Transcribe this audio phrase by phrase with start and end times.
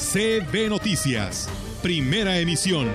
[0.00, 1.46] CB Noticias,
[1.82, 2.88] primera emisión.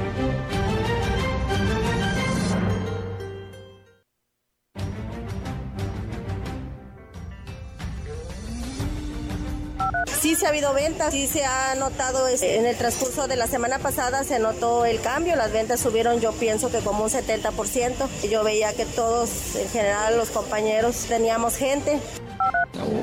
[10.19, 13.45] Sí se ha habido ventas, sí se ha notado este, en el transcurso de la
[13.45, 18.29] semana pasada se notó el cambio, las ventas subieron yo pienso que como un 70%.
[18.29, 21.99] Yo veía que todos, en general los compañeros, teníamos gente.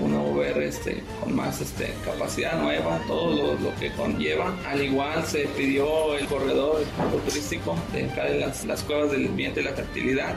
[0.03, 4.55] Una UBR este, con más este, capacidad nueva, todo lo, lo, que conlleva.
[4.67, 6.83] Al igual se pidió el corredor
[7.27, 10.35] turístico de acá de las, las cuevas del ambiente y la fertilidad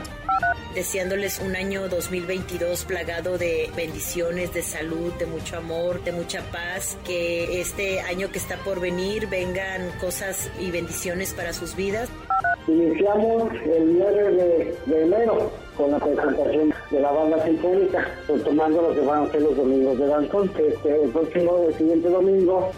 [0.75, 6.97] deseándoles un año 2022 plagado de bendiciones, de salud, de mucho amor, de mucha paz,
[7.05, 12.09] que este año que está por venir vengan cosas y bendiciones para sus vidas.
[12.67, 18.07] Iniciamos el 9 de, de enero con la presentación de la banda sinfónica,
[18.43, 21.73] tomando lo que van a ser los domingos de danzón, que este, el próximo, el
[21.75, 22.71] siguiente domingo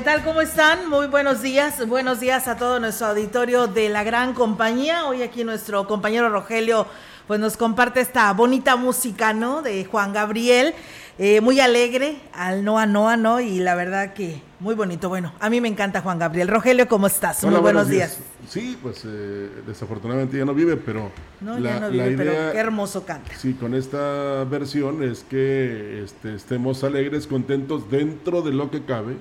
[0.00, 0.24] ¿Qué tal?
[0.24, 0.88] ¿Cómo están?
[0.88, 1.86] Muy buenos días.
[1.86, 5.04] Buenos días a todo nuestro auditorio de la gran compañía.
[5.04, 6.86] Hoy aquí nuestro compañero Rogelio
[7.26, 9.60] pues nos comparte esta bonita música, ¿no?
[9.60, 10.72] De Juan Gabriel.
[11.18, 13.40] Eh, muy alegre, al Noa Noa, ¿no?
[13.40, 15.10] Y la verdad que muy bonito.
[15.10, 16.48] Bueno, a mí me encanta Juan Gabriel.
[16.48, 17.44] Rogelio, ¿cómo estás?
[17.44, 18.16] Hola, muy buenos, días.
[18.16, 18.48] días.
[18.48, 21.10] Sí, pues eh, desafortunadamente ya no vive, pero...
[21.42, 23.34] No, la, ya no vive, idea, pero qué hermoso canta.
[23.36, 29.16] Sí, con esta versión es que este, estemos alegres, contentos dentro de lo que cabe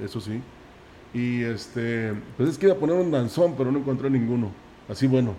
[0.00, 0.40] eso sí.
[1.12, 4.50] Y este, pues es que iba a poner un danzón, pero no encontré ninguno.
[4.88, 5.34] Así bueno.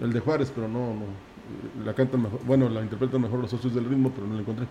[0.00, 1.84] El de Juárez, pero no, no.
[1.84, 4.66] La cantan mejor, bueno, la interpretan mejor los socios del ritmo, pero no la encontré.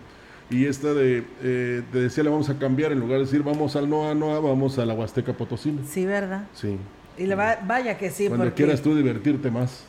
[0.50, 3.76] Y esta de, eh, te decía, le vamos a cambiar, en lugar de decir vamos
[3.76, 5.80] al Noa Noa, vamos a la Huasteca Potosina.
[5.86, 6.46] Sí, ¿verdad?
[6.52, 6.76] Sí.
[7.16, 8.64] Y le va, vaya que sí, Cuando porque...
[8.64, 9.84] quieras tú divertirte más.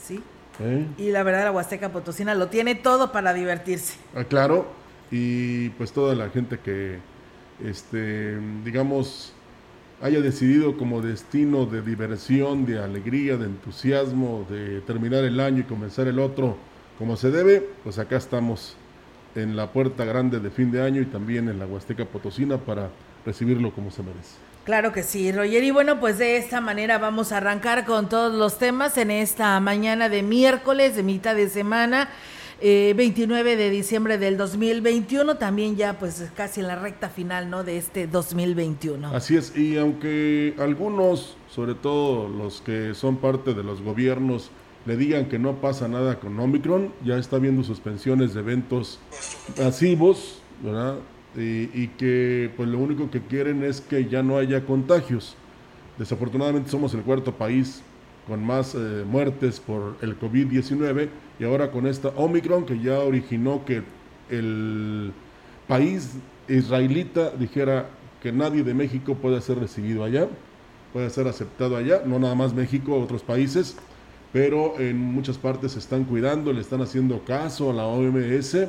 [0.00, 0.22] Sí.
[0.60, 0.86] ¿Eh?
[0.98, 3.96] Y la verdad, la Huasteca Potosina lo tiene todo para divertirse.
[4.14, 4.66] Ah, claro.
[5.10, 6.98] Y pues toda la gente que,
[7.64, 9.32] este, digamos,
[10.02, 15.64] haya decidido como destino de diversión, de alegría, de entusiasmo, de terminar el año y
[15.64, 16.56] comenzar el otro
[16.98, 18.76] como se debe, pues acá estamos
[19.34, 22.90] en la puerta grande de fin de año y también en la Huasteca Potosina para
[23.24, 24.36] recibirlo como se merece.
[24.64, 25.64] Claro que sí, Roger.
[25.64, 29.58] Y bueno, pues de esta manera vamos a arrancar con todos los temas en esta
[29.60, 32.10] mañana de miércoles, de mitad de semana.
[32.62, 37.64] Eh, 29 de diciembre del 2021, también ya pues casi en la recta final, ¿no?
[37.64, 39.14] De este 2021.
[39.14, 44.50] Así es, y aunque algunos, sobre todo los que son parte de los gobiernos,
[44.84, 48.98] le digan que no pasa nada con Omicron, ya está viendo suspensiones de eventos
[49.58, 50.96] masivos, ¿verdad?
[51.36, 55.34] Y, que pues lo único que quieren es que ya no haya contagios.
[55.96, 57.82] Desafortunadamente somos el cuarto país
[58.26, 61.08] con más eh, muertes por el COVID-19
[61.40, 63.82] y ahora con esta Omicron que ya originó que
[64.28, 65.10] el
[65.66, 66.16] país
[66.48, 67.88] israelita dijera
[68.22, 70.28] que nadie de México puede ser recibido allá,
[70.92, 73.76] puede ser aceptado allá, no nada más México, otros países,
[74.34, 78.68] pero en muchas partes se están cuidando, le están haciendo caso a la OMS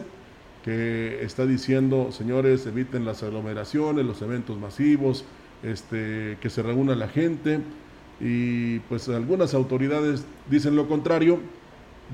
[0.64, 5.26] que está diciendo, señores, eviten las aglomeraciones, los eventos masivos,
[5.64, 7.60] este, que se reúna la gente
[8.20, 11.40] y pues algunas autoridades dicen lo contrario.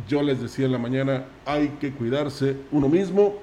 [0.08, 3.36] Yo les decía en la mañana, hay que cuidarse uno mismo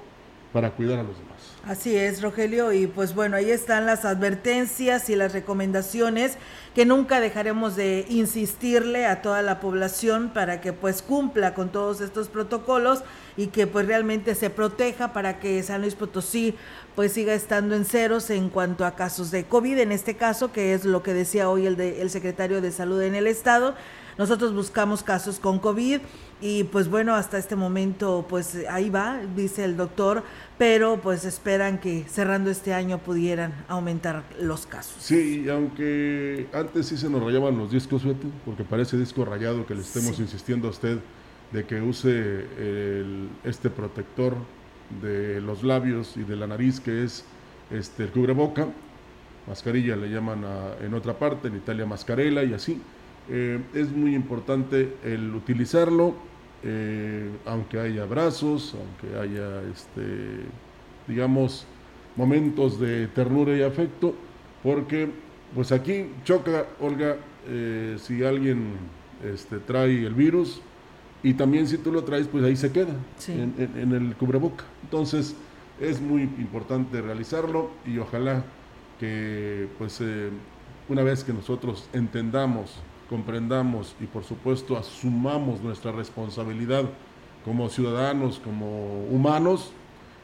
[0.53, 1.34] para cuidar a los demás.
[1.67, 6.37] Así es, Rogelio, y pues bueno, ahí están las advertencias y las recomendaciones
[6.75, 12.03] que nunca dejaremos de insistirle a toda la población para que pues cumpla con todos
[12.03, 13.03] estos protocolos
[13.39, 16.55] y que pues realmente se proteja para que San Luis Potosí
[16.95, 20.75] pues siga estando en ceros en cuanto a casos de COVID, en este caso, que
[20.75, 23.75] es lo que decía hoy el, de, el secretario de Salud en el Estado.
[24.19, 26.01] Nosotros buscamos casos con COVID
[26.41, 30.23] y pues bueno, hasta este momento pues ahí va, dice el doctor,
[30.59, 34.97] pero pues esperan que cerrando este año pudieran aumentar los casos.
[35.01, 38.03] Sí, aunque antes sí se nos rayaban los discos,
[38.45, 40.99] porque parece disco rayado que le estemos insistiendo a usted
[41.53, 42.45] de que use
[43.45, 44.35] este protector
[45.03, 47.25] de los labios y de la nariz que es
[47.71, 48.69] este el cubreboca,
[49.47, 50.45] mascarilla le llaman
[50.81, 52.81] en otra parte, en Italia mascarela y así.
[53.29, 56.15] Eh, es muy importante el utilizarlo,
[56.67, 60.47] eh, aunque haya abrazos, aunque haya, este,
[61.07, 61.67] digamos,
[62.17, 64.15] momentos de ternura y afecto,
[64.63, 65.11] porque
[65.55, 67.17] pues aquí choca, Olga,
[67.47, 68.77] eh, si alguien
[69.23, 70.63] este, trae el virus
[71.23, 72.95] y también si tú lo traes, pues ahí se queda,
[73.29, 74.65] en, el cubreboca.
[74.85, 75.37] Entonces
[75.81, 78.43] es muy importante realizarlo y ojalá
[78.99, 80.01] que pues
[80.89, 86.85] una vez que nosotros entendamos comprendamos y por supuesto asumamos nuestra responsabilidad
[87.45, 89.73] como ciudadanos, como humanos,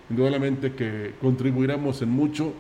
[0.09, 2.53] indudablemente que contribuiremos en mucho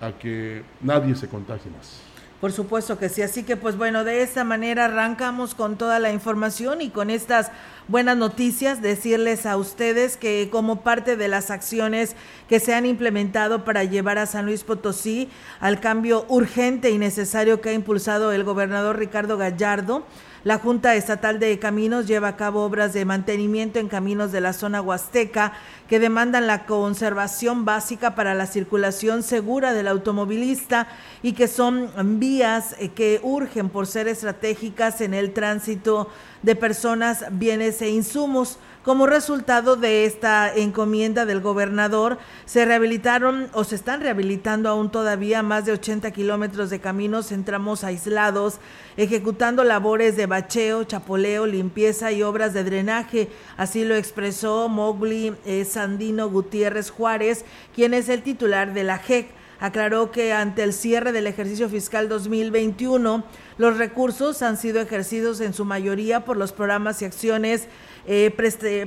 [0.00, 2.07] a que nadie se contagie más.
[2.40, 6.12] Por supuesto que sí, así que pues bueno, de esta manera arrancamos con toda la
[6.12, 7.50] información y con estas
[7.88, 12.14] buenas noticias, decirles a ustedes que como parte de las acciones
[12.48, 17.60] que se han implementado para llevar a San Luis Potosí al cambio urgente y necesario
[17.60, 20.04] que ha impulsado el gobernador Ricardo Gallardo,
[20.44, 24.52] la Junta Estatal de Caminos lleva a cabo obras de mantenimiento en caminos de la
[24.52, 25.52] zona huasteca
[25.88, 30.86] que demandan la conservación básica para la circulación segura del automovilista
[31.22, 31.90] y que son
[32.20, 36.08] vías eh, que urgen por ser estratégicas en el tránsito
[36.42, 38.58] de personas, bienes e insumos.
[38.88, 45.42] Como resultado de esta encomienda del gobernador, se rehabilitaron o se están rehabilitando aún todavía
[45.42, 48.60] más de 80 kilómetros de caminos en tramos aislados,
[48.96, 53.28] ejecutando labores de bacheo, chapoleo, limpieza y obras de drenaje.
[53.58, 57.44] Así lo expresó Mowgli eh, Sandino Gutiérrez Juárez,
[57.74, 59.28] quien es el titular de la JEC
[59.60, 63.24] aclaró que ante el cierre del ejercicio fiscal 2021,
[63.58, 67.66] los recursos han sido ejercidos en su mayoría por los programas y acciones
[68.06, 68.30] eh,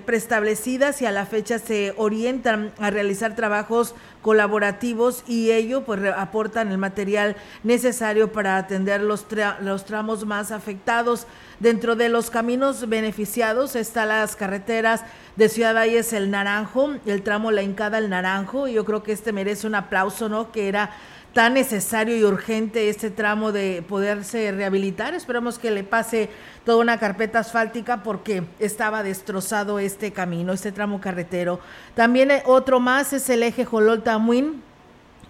[0.04, 6.72] preestablecidas y a la fecha se orientan a realizar trabajos colaborativos y ello pues aportan
[6.72, 9.28] el material necesario para atender los,
[9.62, 11.28] los tramos más afectados.
[11.60, 15.04] Dentro de los caminos beneficiados están las carreteras
[15.36, 19.12] de Ciudad Valles El Naranjo, el tramo La Incada El Naranjo, y yo creo que
[19.12, 20.52] este merece un aplauso, ¿no?
[20.52, 20.92] Que era
[21.34, 25.14] tan necesario y urgente este tramo de poderse rehabilitar.
[25.14, 26.30] Esperamos que le pase
[26.66, 31.60] toda una carpeta asfáltica porque estaba destrozado este camino, este tramo carretero.
[31.96, 34.62] También eh, otro más es el eje Jolol-Tamuín,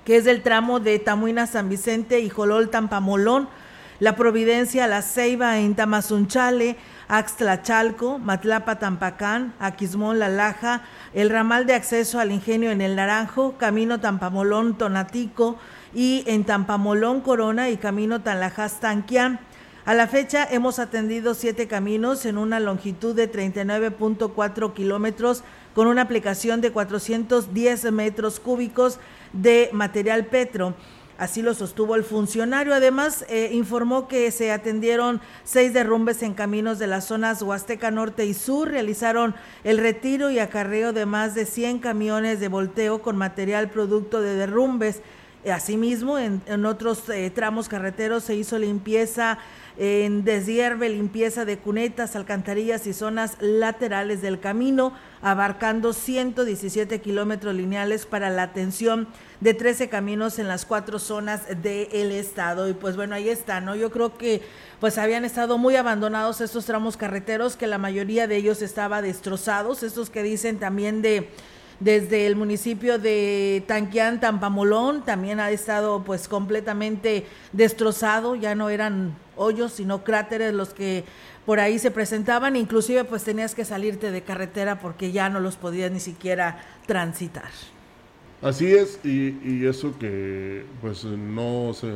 [0.03, 3.47] que es el tramo de Tamuín a San Vicente y Jolol-Tampamolón.
[3.99, 6.75] La Providencia, La Ceiba en Tamazunchale,
[7.07, 10.81] Axtlachalco, Matlapa, Tampacán, Aquismón, La Laja,
[11.13, 15.59] el ramal de acceso al ingenio en el Naranjo, Camino Tampamolón, Tonatico,
[15.93, 19.39] y en Tampamolón, Corona y Camino Tanlajas, Tanquián.
[19.83, 26.03] A la fecha hemos atendido siete caminos en una longitud de 39.4 kilómetros con una
[26.03, 28.99] aplicación de 410 metros cúbicos
[29.33, 30.75] de material petro.
[31.17, 32.73] Así lo sostuvo el funcionario.
[32.73, 38.25] Además, eh, informó que se atendieron seis derrumbes en caminos de las zonas Huasteca Norte
[38.25, 38.69] y Sur.
[38.69, 44.19] Realizaron el retiro y acarreo de más de 100 camiones de volteo con material producto
[44.19, 45.01] de derrumbes.
[45.49, 49.39] Asimismo, en, otros eh, tramos carreteros se hizo limpieza
[49.77, 54.93] en deshierve, limpieza de cunetas, alcantarillas y zonas laterales del camino,
[55.23, 59.07] abarcando 117 kilómetros lineales para la atención
[59.39, 62.69] de 13 caminos en las cuatro zonas del estado.
[62.69, 63.75] Y pues bueno, ahí está, ¿no?
[63.75, 64.43] Yo creo que
[64.79, 69.81] pues habían estado muy abandonados estos tramos carreteros, que la mayoría de ellos estaba destrozados,
[69.81, 71.29] estos que dicen también de
[71.81, 79.15] desde el municipio de Tanquián, Tampamolón, también ha estado pues completamente destrozado, ya no eran
[79.35, 81.03] hoyos, sino cráteres los que
[81.45, 85.55] por ahí se presentaban, inclusive pues tenías que salirte de carretera porque ya no los
[85.55, 87.49] podías ni siquiera transitar.
[88.43, 91.91] Así es, y, eso que pues no se,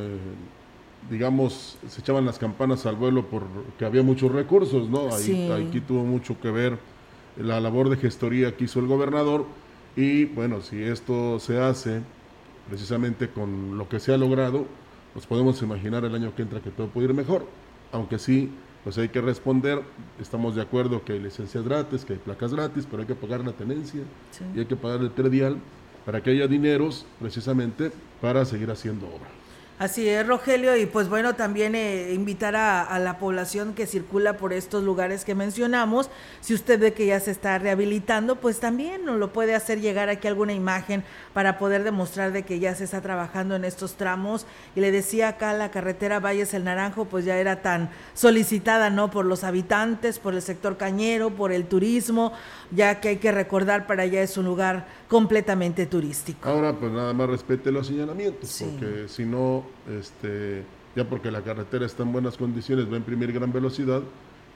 [1.08, 5.14] digamos, se echaban las campanas al vuelo porque había muchos recursos, ¿no?
[5.14, 6.76] Ahí, Aquí tuvo mucho que ver
[7.36, 9.46] la labor de gestoría que hizo el gobernador,
[9.96, 12.02] y bueno, si esto se hace
[12.68, 14.66] precisamente con lo que se ha logrado,
[15.14, 17.46] nos podemos imaginar el año que entra que todo puede ir mejor,
[17.92, 18.52] aunque sí,
[18.84, 19.82] pues hay que responder,
[20.20, 23.44] estamos de acuerdo que hay licencias gratis, que hay placas gratis, pero hay que pagar
[23.44, 24.02] la tenencia
[24.54, 25.56] y hay que pagar el predial
[26.04, 29.45] para que haya dineros precisamente para seguir haciendo obra.
[29.78, 34.54] Así es, Rogelio, y pues bueno, también eh, invitar a, la población que circula por
[34.54, 36.08] estos lugares que mencionamos,
[36.40, 40.08] si usted ve que ya se está rehabilitando, pues también nos lo puede hacer llegar
[40.08, 41.04] aquí alguna imagen
[41.34, 44.46] para poder demostrar de que ya se está trabajando en estos tramos.
[44.74, 49.10] Y le decía acá, la carretera Valles el Naranjo, pues ya era tan solicitada, ¿no?
[49.10, 52.32] Por los habitantes, por el sector cañero, por el turismo,
[52.70, 56.48] ya que hay que recordar para allá es un lugar completamente turístico.
[56.48, 59.65] Ahora, pues nada más respete los señalamientos, porque si no,
[59.98, 64.02] este, ya porque la carretera está en buenas condiciones, va a imprimir gran velocidad,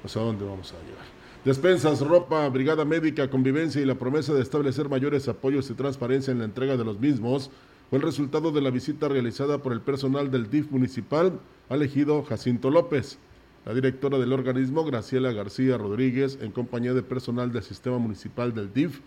[0.03, 1.05] pues a dónde vamos a llegar.
[1.45, 6.39] Despensas, ropa, brigada médica, convivencia y la promesa de establecer mayores apoyos y transparencia en
[6.39, 7.51] la entrega de los mismos
[7.89, 11.41] fue el resultado de la visita realizada por el personal del DIF municipal
[11.71, 13.19] elegido Jacinto López.
[13.65, 18.73] La directora del organismo, Graciela García Rodríguez, en compañía de personal del sistema municipal del
[18.73, 19.01] DIF,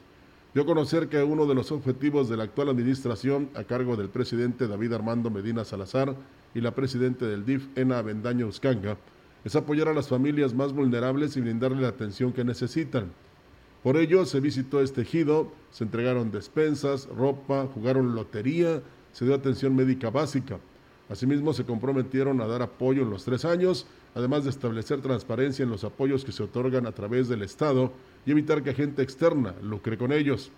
[0.53, 4.67] dio conocer que uno de los objetivos de la actual administración, a cargo del presidente
[4.67, 6.15] David Armando Medina Salazar
[6.53, 8.97] y la presidenta del DIF, Ena Bendaño Uscanga,
[9.43, 13.11] es apoyar a las familias más vulnerables y brindarle la atención que necesitan.
[13.81, 18.81] Por ello, se visitó este ejido, se entregaron despensas, ropa, jugaron lotería,
[19.11, 20.59] se dio atención médica básica.
[21.13, 25.69] Asimismo, se comprometieron a dar apoyo en los tres años además de establecer transparencia en
[25.69, 27.91] los apoyos que se otorgan a través del Estado
[28.25, 30.51] y evitar que gente externa lucre con ellos.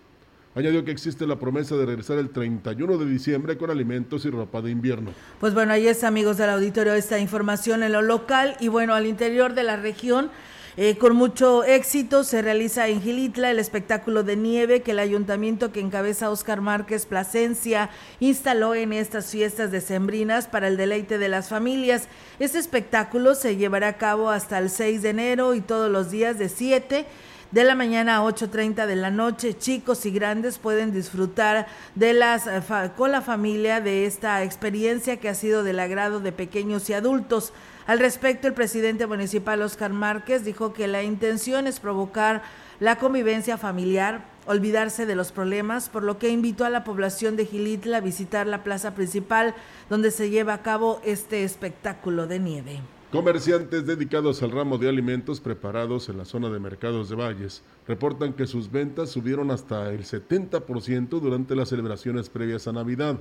[0.56, 4.62] Añadió que existe la promesa de regresar el 31 de diciembre con alimentos y ropa
[4.62, 5.12] de invierno.
[5.40, 9.06] Pues bueno, ahí es amigos del auditorio esta información en lo local y bueno, al
[9.06, 10.30] interior de la región
[10.77, 15.72] eh, con mucho éxito se realiza en Gilitla el espectáculo de nieve que el ayuntamiento
[15.72, 17.89] que encabeza Oscar Márquez Plasencia
[18.20, 22.10] instaló en estas fiestas decembrinas para el deleite de las familias.
[22.39, 26.38] Este espectáculo se llevará a cabo hasta el 6 de enero y todos los días
[26.38, 27.05] de 7
[27.51, 29.58] de la mañana a 8.30 de la noche.
[29.58, 32.62] Chicos y grandes pueden disfrutar de las, eh,
[32.98, 37.53] con la familia de esta experiencia que ha sido del agrado de pequeños y adultos.
[37.88, 42.42] Al respecto, el presidente municipal Oscar Márquez dijo que la intención es provocar
[42.80, 47.46] la convivencia familiar, olvidarse de los problemas, por lo que invitó a la población de
[47.46, 49.54] Gilitla a visitar la plaza principal
[49.88, 52.80] donde se lleva a cabo este espectáculo de nieve.
[53.12, 58.34] Comerciantes dedicados al ramo de alimentos preparados en la zona de mercados de Valles reportan
[58.34, 63.20] que sus ventas subieron hasta el 70% durante las celebraciones previas a Navidad.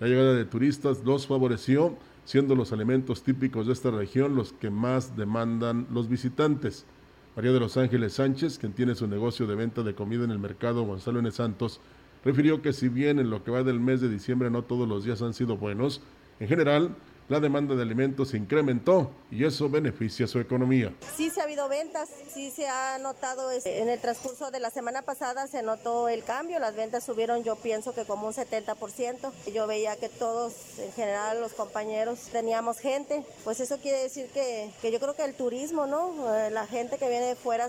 [0.00, 1.94] La llegada de turistas los favoreció
[2.24, 6.86] siendo los alimentos típicos de esta región los que más demandan los visitantes.
[7.34, 10.38] María de los Ángeles Sánchez, quien tiene su negocio de venta de comida en el
[10.38, 11.30] mercado Gonzalo N.
[11.30, 11.80] Santos,
[12.24, 15.04] refirió que si bien en lo que va del mes de diciembre no todos los
[15.04, 16.02] días han sido buenos,
[16.40, 16.94] en general
[17.28, 20.92] la demanda de alimentos se incrementó y eso beneficia su economía.
[21.16, 25.02] Sí se ha habido ventas, sí se ha notado en el transcurso de la semana
[25.02, 29.32] pasada se notó el cambio, las ventas subieron yo pienso que como un 70%.
[29.52, 34.70] Yo veía que todos en general los compañeros teníamos gente, pues eso quiere decir que,
[34.80, 36.34] que yo creo que el turismo, ¿no?
[36.34, 37.68] Eh, la gente que viene de fuera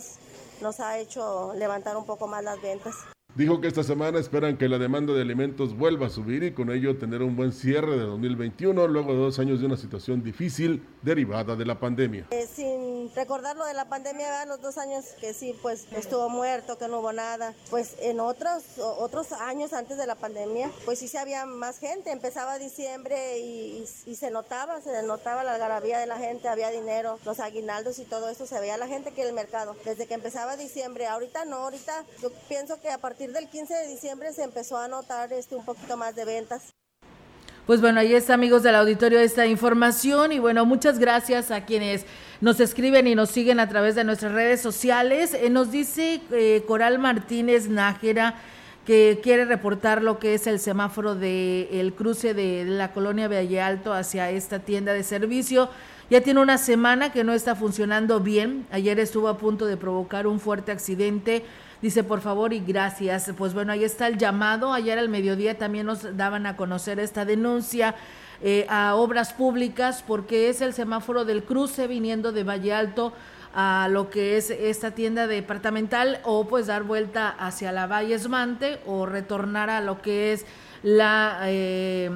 [0.61, 2.95] nos ha hecho levantar un poco más las ventas.
[3.35, 6.69] Dijo que esta semana esperan que la demanda de alimentos vuelva a subir y con
[6.69, 10.85] ello tener un buen cierre de 2021 luego de dos años de una situación difícil
[11.01, 12.27] derivada de la pandemia.
[12.29, 16.77] Eh, sin recordar lo de la pandemia, los dos años que sí, pues estuvo muerto,
[16.77, 17.55] que no hubo nada.
[17.71, 22.11] Pues en otros, otros años antes de la pandemia, pues sí se había más gente.
[22.11, 23.83] Empezaba diciembre y,
[24.15, 28.29] se notaba, se notaba la algarabía de la gente, había dinero, los aguinaldos y todo
[28.29, 29.75] eso, se veía la gente que el mercado.
[29.85, 33.87] Desde que empezaba diciembre, ahorita no, ahorita yo pienso que a partir del 15 de
[33.87, 36.73] diciembre se empezó a notar este un poquito más de ventas.
[37.65, 42.05] Pues bueno, ahí está amigos del auditorio esta información y bueno, muchas gracias a quienes
[42.41, 45.33] nos escriben y nos siguen a través de nuestras redes sociales.
[45.33, 48.35] Eh, nos dice eh, Coral Martínez Nájera
[48.85, 53.61] que quiere reportar lo que es el semáforo del el cruce de la colonia Valle
[53.61, 55.69] Alto hacia esta tienda de servicio.
[56.09, 58.67] Ya tiene una semana que no está funcionando bien.
[58.71, 61.45] Ayer estuvo a punto de provocar un fuerte accidente
[61.83, 63.29] Dice, por favor y gracias.
[63.37, 64.71] Pues bueno, ahí está el llamado.
[64.71, 67.93] Ayer al mediodía también nos daban a conocer esta denuncia
[68.41, 73.11] eh, a obras públicas porque es el semáforo del cruce viniendo de Valle Alto
[73.53, 78.79] a lo que es esta tienda departamental o pues dar vuelta hacia la Valle Esmante
[78.85, 80.45] o retornar a lo que es
[80.83, 81.41] la...
[81.47, 82.09] Eh,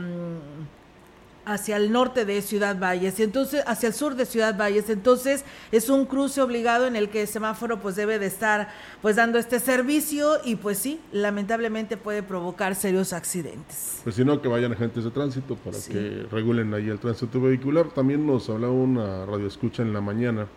[1.47, 5.89] hacia el norte de Ciudad Valles, entonces hacia el sur de Ciudad Valles, entonces es
[5.89, 8.69] un cruce obligado en el que el semáforo pues debe de estar
[9.01, 14.01] pues dando este servicio y pues sí, lamentablemente puede provocar serios accidentes.
[14.03, 17.89] Pues si no, que vayan agentes de tránsito para que regulen ahí el tránsito vehicular.
[17.89, 20.47] También nos hablaba una radio escucha en la mañana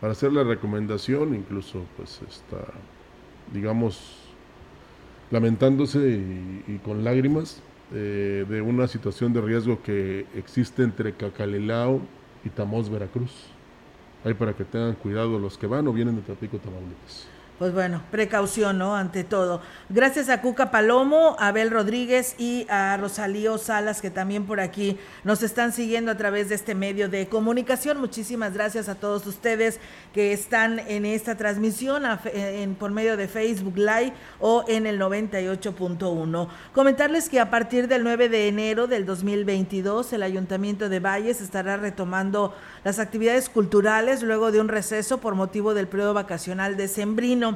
[0.00, 2.72] para hacer la recomendación, incluso pues está,
[3.52, 4.16] digamos,
[5.30, 5.98] lamentándose
[6.66, 7.62] y, con lágrimas
[7.94, 12.00] eh, de una situación de riesgo que existe entre Cacalelao
[12.44, 13.46] y Tamós, Veracruz.
[14.24, 17.28] Ahí para que tengan cuidado los que van o vienen de Tapico, Tamaulipas
[17.58, 18.94] pues bueno, precaución, ¿no?
[18.94, 19.60] Ante todo.
[19.88, 24.96] Gracias a Cuca Palomo, a Abel Rodríguez y a Rosalío Salas, que también por aquí
[25.24, 27.98] nos están siguiendo a través de este medio de comunicación.
[27.98, 29.80] Muchísimas gracias a todos ustedes
[30.14, 32.04] que están en esta transmisión
[32.78, 36.48] por medio de Facebook Live o en el 98.1.
[36.72, 41.76] Comentarles que a partir del 9 de enero del 2022, el Ayuntamiento de Valles estará
[41.76, 47.47] retomando las actividades culturales luego de un receso por motivo del periodo vacacional de Sembrino.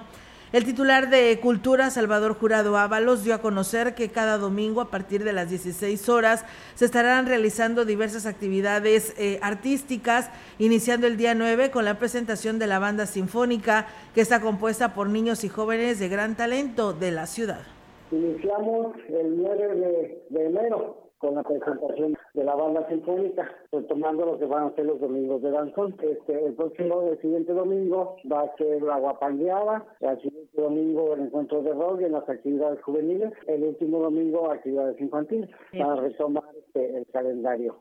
[0.53, 5.25] El titular de Cultura, Salvador Jurado Ábalos, dio a conocer que cada domingo a partir
[5.25, 6.45] de las 16 horas
[6.75, 12.67] se estarán realizando diversas actividades eh, artísticas, iniciando el día 9 con la presentación de
[12.67, 17.27] la banda sinfónica que está compuesta por niños y jóvenes de gran talento de la
[17.27, 17.63] ciudad.
[18.11, 24.47] Iniciamos el 9 de enero con la presentación de la banda sinfónica, retomando lo que
[24.47, 25.95] van a ser los domingos de danzón.
[26.03, 31.23] Este, el próximo, el siguiente domingo va a ser la guapangueada, el siguiente domingo el
[31.23, 35.49] encuentro de rock en las actividades juveniles, el último domingo actividades infantiles,
[35.79, 37.77] para retomar este, el calendario.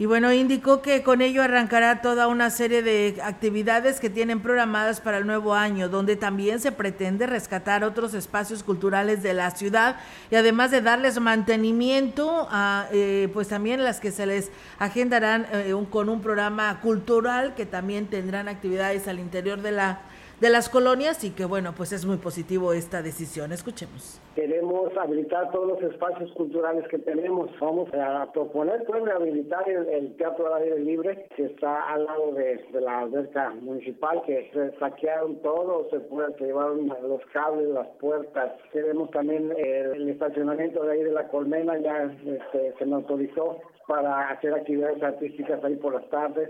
[0.00, 4.98] Y bueno, indicó que con ello arrancará toda una serie de actividades que tienen programadas
[4.98, 9.96] para el nuevo año, donde también se pretende rescatar otros espacios culturales de la ciudad
[10.30, 15.74] y además de darles mantenimiento a, eh, pues también las que se les agendarán eh,
[15.90, 20.00] con un programa cultural que también tendrán actividades al interior de la
[20.40, 23.52] de las colonias y que bueno, pues es muy positivo esta decisión.
[23.52, 24.20] Escuchemos.
[24.34, 27.50] Queremos habilitar todos los espacios culturales que tenemos.
[27.60, 32.64] Vamos a proponer pues rehabilitar el, Teatro al Aire Libre que está al lado de,
[32.80, 36.00] la alberca municipal que se saquearon todo, se,
[36.38, 38.52] se llevaron los cables, las puertas.
[38.72, 43.58] Queremos también eh, el, estacionamiento de ahí de la colmena ya este, se nos autorizó
[43.86, 46.48] para hacer actividades artísticas ahí por las tardes.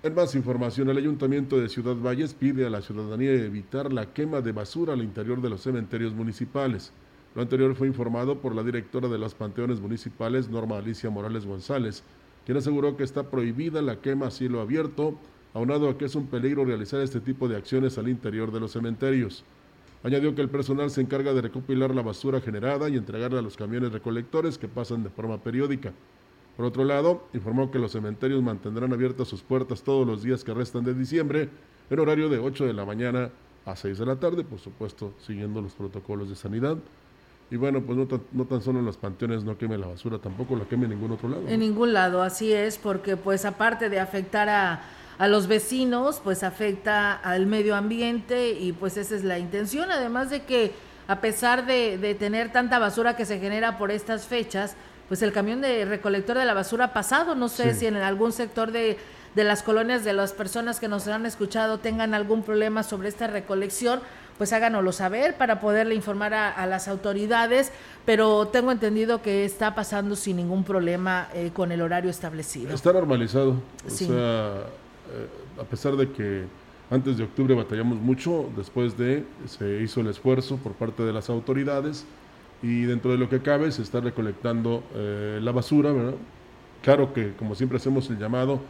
[0.00, 4.40] En más información, el Ayuntamiento de Ciudad Valles pide a la ciudadanía evitar la quema
[4.40, 6.92] de basura al interior de los cementerios municipales.
[7.34, 12.04] Lo anterior fue informado por la directora de los panteones municipales, Norma Alicia Morales González,
[12.46, 15.18] quien aseguró que está prohibida la quema a cielo abierto,
[15.52, 18.70] aunado a que es un peligro realizar este tipo de acciones al interior de los
[18.70, 19.42] cementerios.
[20.04, 23.56] Añadió que el personal se encarga de recopilar la basura generada y entregarla a los
[23.56, 25.92] camiones recolectores que pasan de forma periódica.
[26.58, 30.52] Por otro lado, informó que los cementerios mantendrán abiertas sus puertas todos los días que
[30.52, 31.48] restan de diciembre,
[31.88, 33.30] en horario de 8 de la mañana
[33.64, 36.76] a 6 de la tarde, por supuesto, siguiendo los protocolos de sanidad.
[37.48, 40.18] Y bueno, pues no tan, no tan solo en los panteones no queme la basura,
[40.18, 41.46] tampoco la queme en ningún otro lado.
[41.46, 44.82] En ningún lado, así es, porque pues aparte de afectar a,
[45.16, 50.28] a los vecinos, pues afecta al medio ambiente y pues esa es la intención, además
[50.30, 50.72] de que
[51.06, 54.76] a pesar de, de tener tanta basura que se genera por estas fechas,
[55.08, 57.34] pues el camión de recolector de la basura ha pasado.
[57.34, 58.98] No sé si en algún sector de,
[59.34, 63.26] de las colonias de las personas que nos han escuchado tengan algún problema sobre esta
[63.26, 64.00] recolección,
[64.36, 67.72] pues háganoslo saber para poderle informar a, las autoridades,
[68.04, 72.72] pero tengo entendido que está pasando sin ningún problema eh, con el horario establecido.
[72.74, 76.44] Está normalizado, o sea, eh, a pesar de que
[76.90, 81.28] antes de octubre batallamos mucho, después de se hizo el esfuerzo por parte de las
[81.28, 82.06] autoridades,
[82.62, 86.14] y dentro de lo que cabe se está recolectando eh, la basura, ¿verdad?
[86.82, 88.60] Claro que como siempre hacemos el llamado,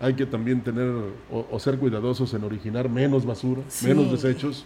[0.00, 0.92] hay que también tener
[1.30, 4.64] o, ser cuidadosos en originar menos basura, menos desechos,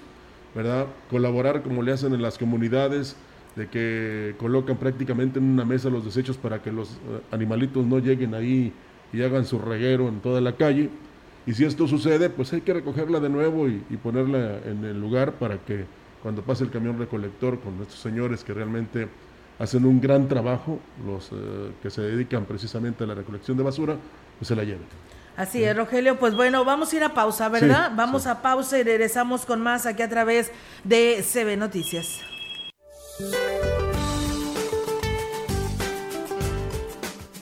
[0.54, 0.86] ¿verdad?
[1.10, 3.16] Colaborar como le hacen en las comunidades,
[3.54, 7.98] de que colocan prácticamente en una mesa los desechos para que los eh, animalitos no
[7.98, 8.72] lleguen ahí
[9.12, 10.90] y hagan su reguero en toda la calle.
[11.46, 15.34] Y si esto sucede, pues hay que recogerla de nuevo y ponerla en el lugar
[15.34, 15.86] para que
[16.26, 19.06] cuando pase el camión recolector con estos señores que realmente
[19.60, 23.96] hacen un gran trabajo, los eh, que se dedican precisamente a la recolección de basura,
[24.36, 24.88] pues se la lleven.
[25.36, 26.18] Así es, Rogelio.
[26.18, 27.92] Pues bueno, vamos a ir a pausa, ¿verdad?
[27.94, 30.50] vamos a pausa y regresamos con más aquí a través
[30.82, 32.22] de CB Noticias.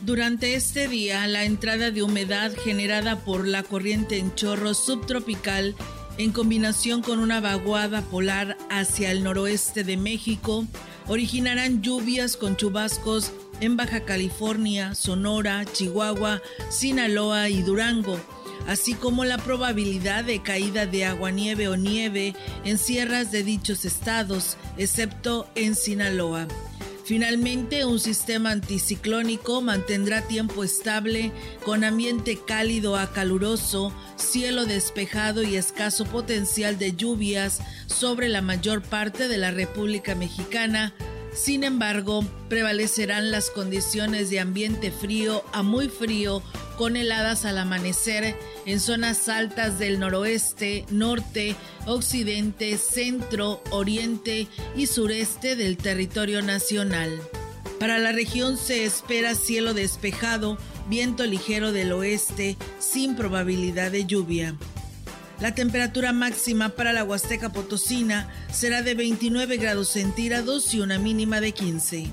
[0.03, 5.75] Durante este día, la entrada de humedad generada por la corriente en chorro subtropical
[6.19, 10.67] en combinación con una vaguada polar hacia el noroeste de México,
[11.09, 18.19] originarán lluvias con chubascos en Baja California, Sonora, Chihuahua, Sinaloa y Durango,
[18.67, 24.57] así como la probabilidad de caída de agua-nieve o nieve en sierras de dichos estados,
[24.79, 26.47] excepto en Sinaloa.
[27.05, 35.57] Finalmente, un sistema anticiclónico mantendrá tiempo estable con ambiente cálido a caluroso, cielo despejado y
[35.57, 40.95] escaso potencial de lluvias sobre la mayor parte de la República Mexicana,
[41.35, 46.43] sin embargo, prevalecerán las condiciones de ambiente frío a muy frío
[46.79, 48.37] con heladas al amanecer
[48.67, 57.21] en zonas altas del noroeste, norte, occidente, centro, oriente y sureste del territorio nacional.
[57.79, 64.57] Para la región se espera cielo despejado, viento ligero del oeste, sin probabilidad de lluvia.
[65.41, 71.41] La temperatura máxima para la Huasteca Potosina será de 29 grados centígrados y una mínima
[71.41, 72.13] de 15.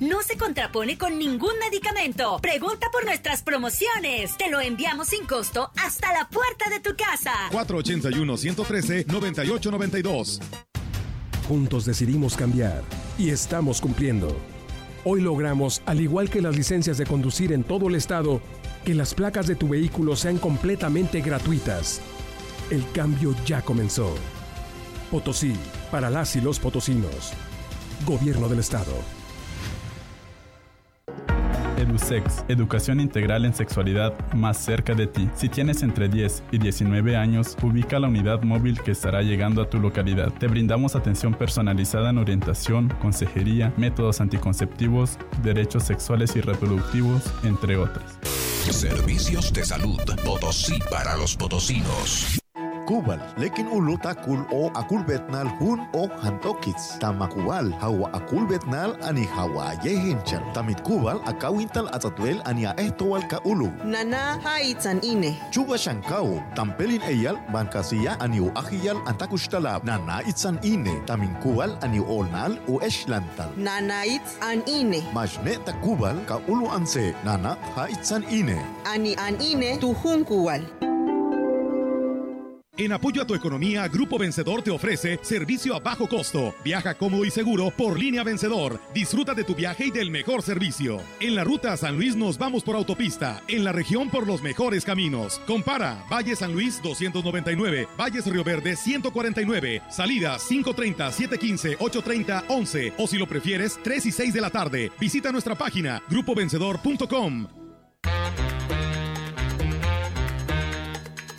[0.00, 2.38] no se contrapone con ningún medicamento.
[2.40, 4.36] Pregunta por nuestras promociones.
[4.36, 7.32] Te lo enviamos sin costo hasta la puerta de tu casa.
[7.52, 10.40] 481-113-9892.
[11.46, 12.82] Juntos decidimos cambiar
[13.16, 14.36] y estamos cumpliendo.
[15.04, 18.42] Hoy logramos, al igual que las licencias de conducir en todo el estado,
[18.84, 22.02] que las placas de tu vehículo sean completamente gratuitas.
[22.70, 24.14] El cambio ya comenzó.
[25.10, 25.54] Potosí,
[25.90, 27.32] para las y los potosinos.
[28.06, 28.92] Gobierno del Estado.
[31.78, 35.28] EduSex, educación integral en sexualidad más cerca de ti.
[35.36, 39.70] Si tienes entre 10 y 19 años, ubica la unidad móvil que estará llegando a
[39.70, 40.32] tu localidad.
[40.32, 48.18] Te brindamos atención personalizada en orientación, consejería, métodos anticonceptivos, derechos sexuales y reproductivos, entre otras.
[48.22, 52.38] Servicios de salud Potosí para los potosinos.
[52.88, 56.96] מקובל, לכן הוא לא תקול או אקול בתנל הון או הנטוקיץ.
[57.00, 60.38] תמקובל, הווה אקול בתנל, אני הווה יהינצ'ל.
[60.54, 63.66] תמתקובל, אקאווינטל עצתואל, אני האטרואל כאולו.
[63.84, 65.26] ננה הייצן הנה.
[65.50, 69.78] תשובה שנקאו, תמפלין אייל, בנקסייה, אני הוא אחייל, אנטקושתלה.
[69.84, 70.90] ננה איצן הנה.
[71.04, 73.48] תמינקובל, אני אולנל, הוא אשלנטל.
[73.56, 74.96] ננה איצן הנה.
[75.12, 77.10] משנה תקובל, כאולו אנסה.
[77.24, 78.62] ננה הייצן הנה.
[78.94, 80.87] אני אנהינה תוהונקובל.
[82.78, 86.54] En apoyo a tu economía, Grupo Vencedor te ofrece servicio a bajo costo.
[86.62, 88.80] Viaja cómodo y seguro por línea Vencedor.
[88.94, 91.00] Disfruta de tu viaje y del mejor servicio.
[91.18, 93.42] En la ruta a San Luis nos vamos por autopista.
[93.48, 95.40] En la región por los mejores caminos.
[95.44, 103.08] Compara Valle San Luis 299, Valles Río Verde 149, salidas 530, 715, 830, 11 o
[103.08, 104.92] si lo prefieres 3 y 6 de la tarde.
[105.00, 107.48] Visita nuestra página grupovencedor.com.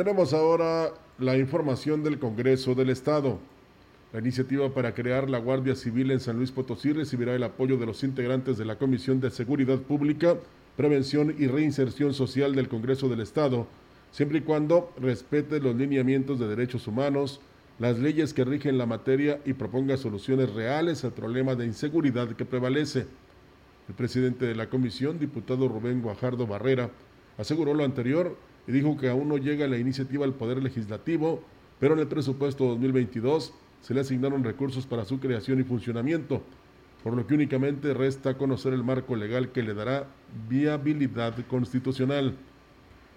[0.00, 3.38] Tenemos ahora la información del Congreso del Estado.
[4.14, 7.84] La iniciativa para crear la Guardia Civil en San Luis Potosí recibirá el apoyo de
[7.84, 10.36] los integrantes de la Comisión de Seguridad Pública,
[10.74, 13.66] Prevención y Reinserción Social del Congreso del Estado,
[14.10, 17.42] siempre y cuando respete los lineamientos de derechos humanos,
[17.78, 22.46] las leyes que rigen la materia y proponga soluciones reales al problema de inseguridad que
[22.46, 23.00] prevalece.
[23.86, 26.88] El presidente de la comisión, diputado Rubén Guajardo Barrera,
[27.36, 28.34] aseguró lo anterior
[28.66, 31.42] y dijo que aún no llega la iniciativa al Poder Legislativo,
[31.78, 36.42] pero en el presupuesto 2022 se le asignaron recursos para su creación y funcionamiento,
[37.02, 40.06] por lo que únicamente resta conocer el marco legal que le dará
[40.48, 42.34] viabilidad constitucional.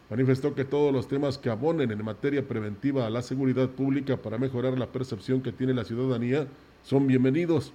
[0.09, 4.37] Manifestó que todos los temas que abonen en materia preventiva a la seguridad pública para
[4.37, 6.47] mejorar la percepción que tiene la ciudadanía
[6.83, 7.73] son bienvenidos,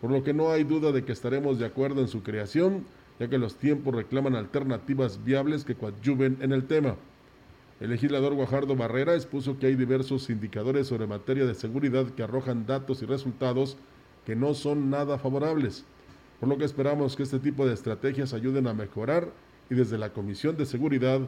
[0.00, 2.84] por lo que no hay duda de que estaremos de acuerdo en su creación,
[3.18, 6.96] ya que los tiempos reclaman alternativas viables que coadyuven en el tema.
[7.80, 12.66] El legislador Guajardo Barrera expuso que hay diversos indicadores sobre materia de seguridad que arrojan
[12.66, 13.76] datos y resultados
[14.24, 15.84] que no son nada favorables,
[16.40, 19.28] por lo que esperamos que este tipo de estrategias ayuden a mejorar
[19.70, 21.20] y desde la Comisión de Seguridad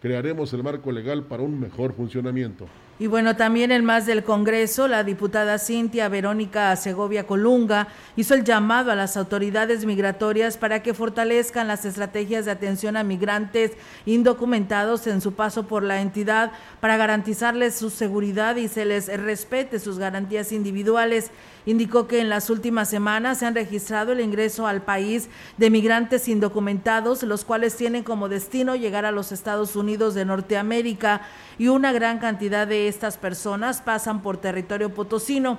[0.00, 2.66] crearemos el marco legal para un mejor funcionamiento.
[2.98, 8.42] Y bueno, también en más del Congreso, la diputada Cintia Verónica Segovia Colunga hizo el
[8.42, 13.72] llamado a las autoridades migratorias para que fortalezcan las estrategias de atención a migrantes
[14.06, 19.78] indocumentados en su paso por la entidad para garantizarles su seguridad y se les respete
[19.78, 21.30] sus garantías individuales.
[21.66, 25.28] Indicó que en las últimas semanas se han registrado el ingreso al país
[25.58, 31.22] de migrantes indocumentados, los cuales tienen como destino llegar a los Estados Unidos de Norteamérica
[31.58, 35.58] y una gran cantidad de estas personas pasan por territorio potosino.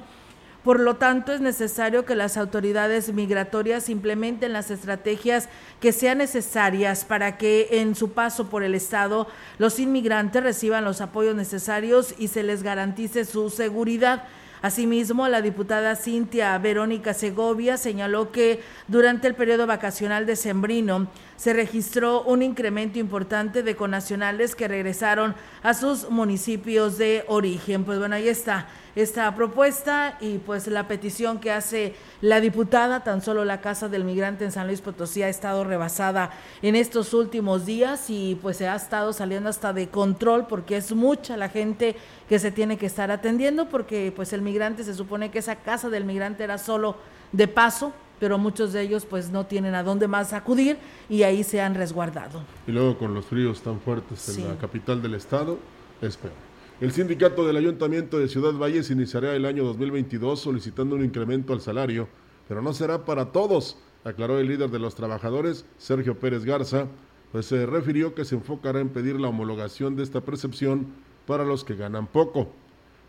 [0.63, 5.47] Por lo tanto, es necesario que las autoridades migratorias implementen las estrategias
[5.79, 9.27] que sean necesarias para que en su paso por el Estado
[9.59, 14.25] los inmigrantes reciban los apoyos necesarios y se les garantice su seguridad.
[14.61, 21.53] Asimismo, la diputada Cintia Verónica Segovia señaló que durante el periodo vacacional de Sembrino se
[21.53, 27.83] registró un incremento importante de conacionales que regresaron a sus municipios de origen.
[27.83, 28.67] Pues bueno, ahí está
[28.97, 34.03] esta propuesta y pues la petición que hace la diputada, tan solo la Casa del
[34.03, 36.31] Migrante en San Luis Potosí ha estado rebasada
[36.63, 40.93] en estos últimos días y pues se ha estado saliendo hasta de control porque es
[40.93, 41.95] mucha la gente
[42.27, 45.91] que se tiene que estar atendiendo porque pues el migrante se supone que esa Casa
[45.91, 46.95] del Migrante era solo
[47.31, 51.43] de paso, pero muchos de ellos pues no tienen a dónde más acudir y ahí
[51.43, 52.41] se han resguardado.
[52.65, 55.59] Y luego con los fríos tan fuertes en la capital del estado,
[56.01, 56.46] es peor.
[56.79, 61.59] El sindicato del Ayuntamiento de Ciudad Valles iniciará el año 2022 solicitando un incremento al
[61.59, 62.07] salario,
[62.47, 66.85] pero no será para todos, aclaró el líder de los trabajadores, Sergio Pérez Garza,
[67.31, 70.85] pues se refirió que se enfocará en pedir la homologación de esta percepción
[71.25, 72.51] para los que ganan poco.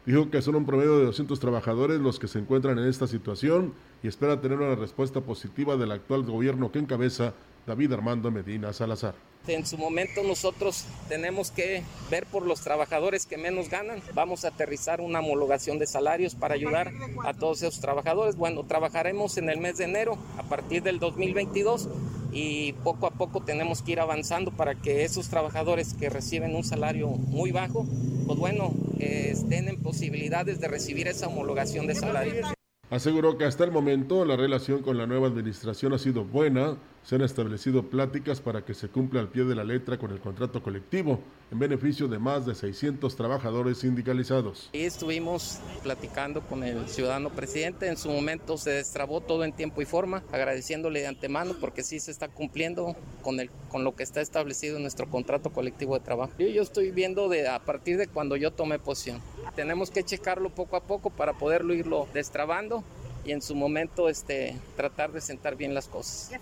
[0.07, 3.75] Dijo que son un promedio de 200 trabajadores los que se encuentran en esta situación
[4.03, 7.35] y espera tener una respuesta positiva del actual gobierno que encabeza
[7.67, 9.28] David Armando Medina Salazar.
[9.47, 14.03] En su momento nosotros tenemos que ver por los trabajadores que menos ganan.
[14.15, 16.93] Vamos a aterrizar una homologación de salarios para ayudar
[17.25, 18.37] a todos esos trabajadores.
[18.37, 21.89] Bueno, trabajaremos en el mes de enero a partir del 2022
[22.33, 26.65] y poco a poco tenemos que ir avanzando para que esos trabajadores que reciben un
[26.65, 27.87] salario muy bajo,
[28.27, 32.49] pues bueno, eh, estén en posibilidades de recibir esa homologación de salarios.
[32.91, 36.77] Aseguró que hasta el momento la relación con la nueva administración ha sido buena,
[37.09, 40.21] se han establecido pláticas para que se cumpla al pie de la letra con el
[40.21, 41.19] contrato colectivo
[41.51, 44.69] en beneficio de más de 600 trabajadores sindicalizados.
[44.75, 49.81] Y estuvimos platicando con el ciudadano presidente, en su momento se destrabó todo en tiempo
[49.81, 54.03] y forma, agradeciéndole de antemano porque sí se está cumpliendo con, el, con lo que
[54.03, 56.35] está establecido en nuestro contrato colectivo de trabajo.
[56.39, 59.23] Yo, yo estoy viendo de, a partir de cuando yo tomé posición.
[59.57, 62.85] Tenemos que checarlo poco a poco para poderlo irlo destrabando
[63.25, 66.39] y en su momento este, tratar de sentar bien las cosas.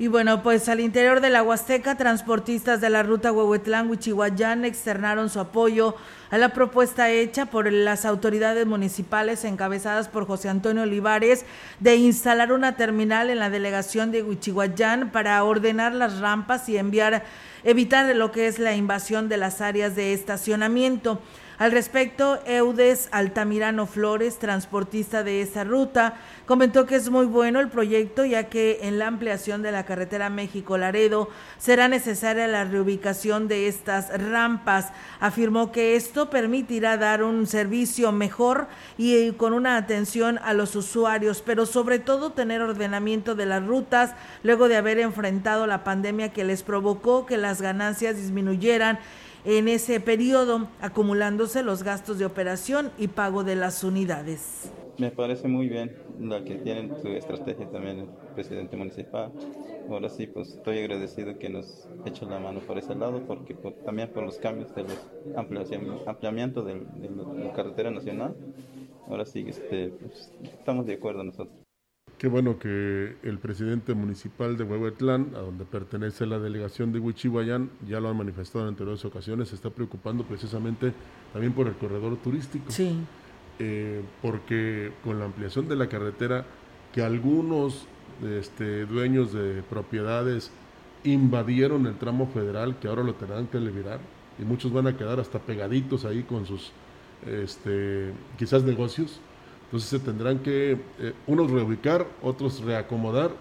[0.00, 5.40] Y bueno, pues al interior de la Huasteca, transportistas de la ruta Huehuetlán-Huichihuayán externaron su
[5.40, 5.96] apoyo
[6.30, 11.44] a la propuesta hecha por las autoridades municipales encabezadas por José Antonio Olivares
[11.80, 17.24] de instalar una terminal en la delegación de Huichihuayán para ordenar las rampas y enviar,
[17.64, 21.20] evitar lo que es la invasión de las áreas de estacionamiento.
[21.58, 26.14] Al respecto, Eudes Altamirano Flores, transportista de esta ruta,
[26.46, 30.30] comentó que es muy bueno el proyecto ya que en la ampliación de la carretera
[30.30, 34.92] México-Laredo será necesaria la reubicación de estas rampas.
[35.18, 41.42] Afirmó que esto permitirá dar un servicio mejor y con una atención a los usuarios,
[41.44, 46.44] pero sobre todo tener ordenamiento de las rutas luego de haber enfrentado la pandemia que
[46.44, 49.00] les provocó que las ganancias disminuyeran
[49.44, 54.70] en ese periodo, acumulándose los gastos de operación y pago de las unidades.
[54.98, 59.32] Me parece muy bien la que tienen su estrategia también el presidente municipal.
[59.88, 64.10] Ahora sí, pues estoy agradecido que nos eche la mano por ese lado, porque también
[64.10, 65.06] por los cambios de los
[66.06, 66.82] ampliamiento de,
[67.36, 68.36] la carretera nacional.
[69.08, 71.67] Ahora sí, este, pues, estamos de acuerdo nosotros.
[72.18, 77.70] Qué bueno que el presidente municipal de Huehuetlán, a donde pertenece la delegación de Huichihuayán,
[77.86, 80.92] ya lo han manifestado en anteriores ocasiones, se está preocupando precisamente
[81.32, 82.72] también por el corredor turístico.
[82.72, 82.98] Sí.
[83.60, 86.44] Eh, porque con la ampliación de la carretera,
[86.92, 87.86] que algunos
[88.24, 90.50] este, dueños de propiedades
[91.04, 94.00] invadieron el tramo federal, que ahora lo tendrán que liberar,
[94.40, 96.72] y muchos van a quedar hasta pegaditos ahí con sus
[97.26, 99.20] este, quizás negocios
[99.68, 103.32] entonces se tendrán que eh, unos reubicar, otros reacomodar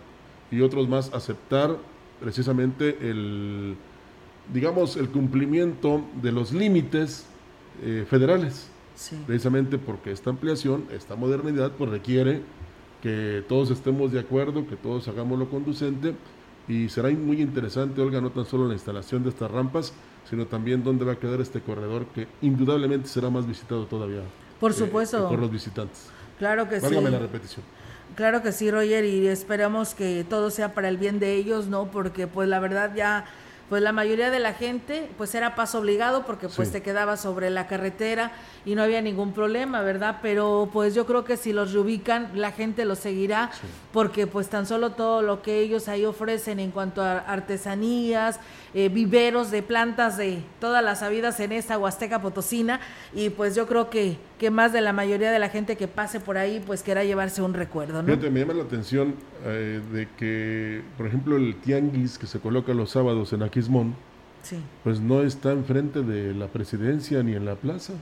[0.52, 1.78] y otros más aceptar
[2.20, 3.78] precisamente el,
[4.54, 7.26] digamos, el cumplimiento de los límites
[7.82, 8.70] eh, federales.
[9.26, 12.42] Precisamente porque esta ampliación, esta modernidad, pues requiere
[13.02, 16.14] que todos estemos de acuerdo, que todos hagamos lo conducente
[16.68, 19.94] y será muy interesante, Olga, no tan solo la instalación de estas rampas,
[20.30, 24.24] sino también dónde va a quedar este corredor que indudablemente será más visitado todavía.
[24.60, 25.30] Por eh, supuesto.
[25.30, 26.10] por los visitantes.
[26.40, 26.94] Claro que sí.
[26.94, 27.66] la repetición.
[28.16, 31.92] Claro que sí, Roger, y esperamos que todo sea para el bien de ellos, ¿no?
[31.92, 33.26] Porque pues la verdad ya
[33.70, 37.50] pues la mayoría de la gente pues era paso obligado porque pues te quedaba sobre
[37.50, 38.32] la carretera
[38.66, 40.20] y no había ningún problema, ¿verdad?
[40.22, 43.52] Pero pues yo creo que si los reubican la gente los seguirá
[43.92, 48.40] porque pues tan solo todo lo que ellos ahí ofrecen en cuanto a artesanías,
[48.74, 52.80] eh, viveros de plantas de todas las habidas en esta Huasteca Potosina
[53.14, 56.20] y pues yo creo que, que más de la mayoría de la gente que pase
[56.20, 58.16] por ahí pues quiera llevarse un recuerdo, ¿no?
[58.18, 62.92] me llama la atención eh, de que, por ejemplo, el tianguis que se coloca los
[62.92, 63.96] sábados en Aquismón,
[64.84, 67.94] pues no está enfrente de la presidencia ni en la plaza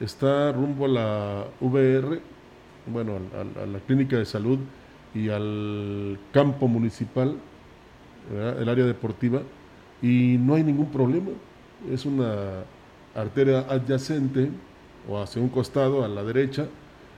[0.00, 2.20] está rumbo a la VR,
[2.86, 4.58] bueno, a, la clínica de salud
[5.14, 7.36] y al campo municipal,
[8.58, 9.42] el área deportiva,
[10.02, 11.30] y no hay ningún problema.
[11.90, 12.64] Es una
[13.14, 14.50] arteria adyacente
[15.08, 16.66] o hacia un costado, a la derecha,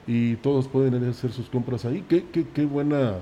[0.06, 2.04] y todos pueden hacer sus compras ahí.
[2.08, 3.14] Qué, qué, qué buena,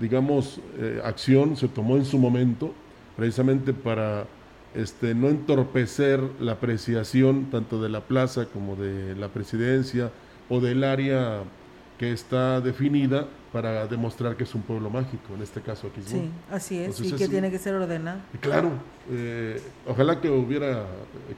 [0.00, 2.72] digamos, eh, acción se tomó en su momento,
[3.18, 4.26] precisamente para
[4.76, 10.12] este, no entorpecer la apreciación tanto de la plaza como de la presidencia
[10.48, 11.42] o del área
[11.98, 16.00] que está definida para demostrar que es un pueblo mágico, en este caso aquí.
[16.06, 18.20] Sí, así es, y que tiene que ser ordenado.
[18.40, 18.70] Claro,
[19.10, 20.86] eh, ojalá que hubiera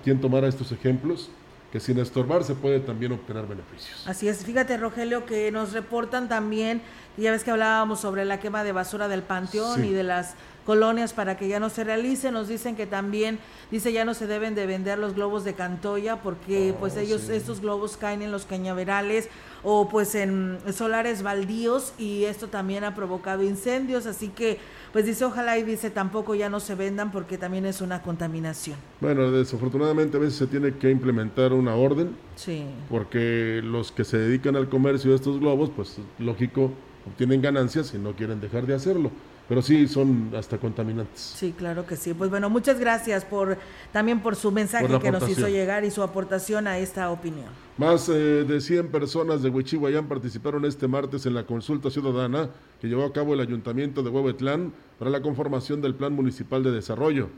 [0.05, 1.31] quien tomara estos ejemplos,
[1.73, 4.07] que sin estorbar se puede también obtener beneficios.
[4.07, 6.83] Así es, fíjate Rogelio, que nos reportan también,
[7.17, 10.35] ya ves que hablábamos sobre la quema de basura del panteón y de las
[10.71, 12.31] colonias para que ya no se realice.
[12.31, 13.41] Nos dicen que también,
[13.73, 17.29] dice, ya no se deben de vender los globos de Cantoya porque pues oh, ellos,
[17.29, 19.29] estos globos caen en los cañaverales
[19.65, 24.59] o pues en solares baldíos y esto también ha provocado incendios, así que
[24.93, 28.77] pues dice ojalá y dice tampoco ya no se vendan porque también es una contaminación.
[29.01, 32.15] Bueno, desafortunadamente a veces se tiene que implementar una orden.
[32.37, 32.65] Sí.
[32.89, 36.71] Porque los que se dedican al comercio de estos globos, pues lógico,
[37.09, 39.11] obtienen ganancias y no quieren dejar de hacerlo
[39.51, 41.21] pero sí son hasta contaminantes.
[41.21, 42.15] Sí, claro que sí.
[42.15, 43.59] Pues bueno, muchas gracias por
[43.93, 47.49] también por su mensaje que nos hizo llegar y su aportación a esta opinión.
[47.77, 52.87] Más eh, de 100 personas de Huichihuayán participaron este martes en la consulta ciudadana que
[52.87, 57.29] llevó a cabo el Ayuntamiento de Huehuetlán para la conformación del Plan Municipal de Desarrollo.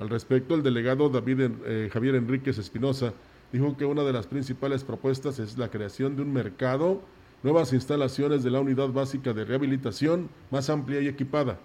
[0.00, 3.14] Al respecto, el delegado David eh, Javier Enríquez Espinosa
[3.54, 7.00] dijo que una de las principales propuestas es la creación de un mercado
[7.44, 11.58] nuevas instalaciones de la unidad básica de rehabilitación más amplia y equipada.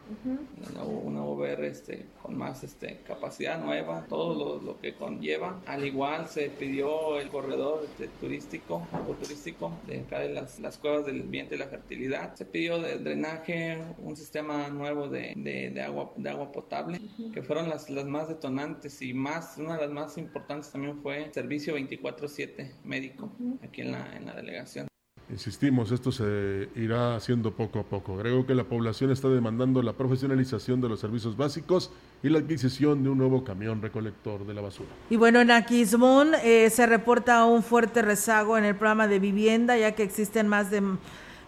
[1.05, 5.61] Una, UVR este, con más este, capacidad nueva, todo lo, que conlleva.
[5.65, 10.77] Al igual se pidió el corredor este, turístico o turístico de acá de las, las,
[10.77, 12.35] cuevas del viento y la fertilidad.
[12.35, 16.99] Se pidió de drenaje, un sistema nuevo de, de, agua, de agua potable,
[17.33, 21.31] que fueron las, las más detonantes y más, una de las más importantes también fue
[21.33, 23.31] servicio 24/7 médico
[23.63, 24.88] aquí en la, en la delegación.
[25.31, 28.17] Insistimos, esto se irá haciendo poco a poco.
[28.17, 31.91] Creo que la población está demandando la profesionalización de los servicios básicos
[32.23, 34.89] y la adquisición de un nuevo camión recolector de la basura.
[35.09, 39.77] Y bueno, en Aquismón eh, se reporta un fuerte rezago en el programa de vivienda,
[39.77, 40.81] ya que existen más de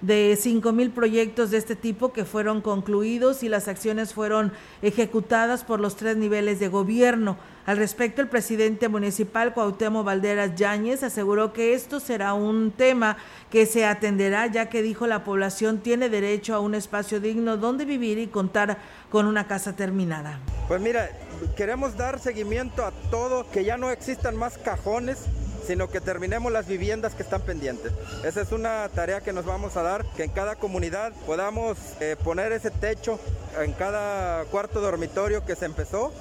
[0.02, 5.64] de 5 mil proyectos de este tipo que fueron concluidos y las acciones fueron ejecutadas
[5.64, 7.38] por los tres niveles de gobierno.
[7.66, 13.18] Al respecto, el presidente municipal Cuauhtémoc Valderas Yáñez aseguró que esto será un tema
[13.52, 17.86] que se atenderá, ya que dijo la población tiene derecho a un espacio digno donde
[17.86, 18.80] vivir y contar
[19.12, 20.40] con una casa terminada.
[20.68, 21.10] Pues mira,
[21.56, 25.28] queremos dar seguimiento a todo, que ya no existan más cajones
[25.66, 27.92] sino que terminemos las viviendas que están pendientes.
[28.24, 32.16] Esa es una tarea que nos vamos a dar, que en cada comunidad podamos eh,
[32.24, 33.20] poner ese techo
[33.60, 36.14] en cada cuarto dormitorio que se empezó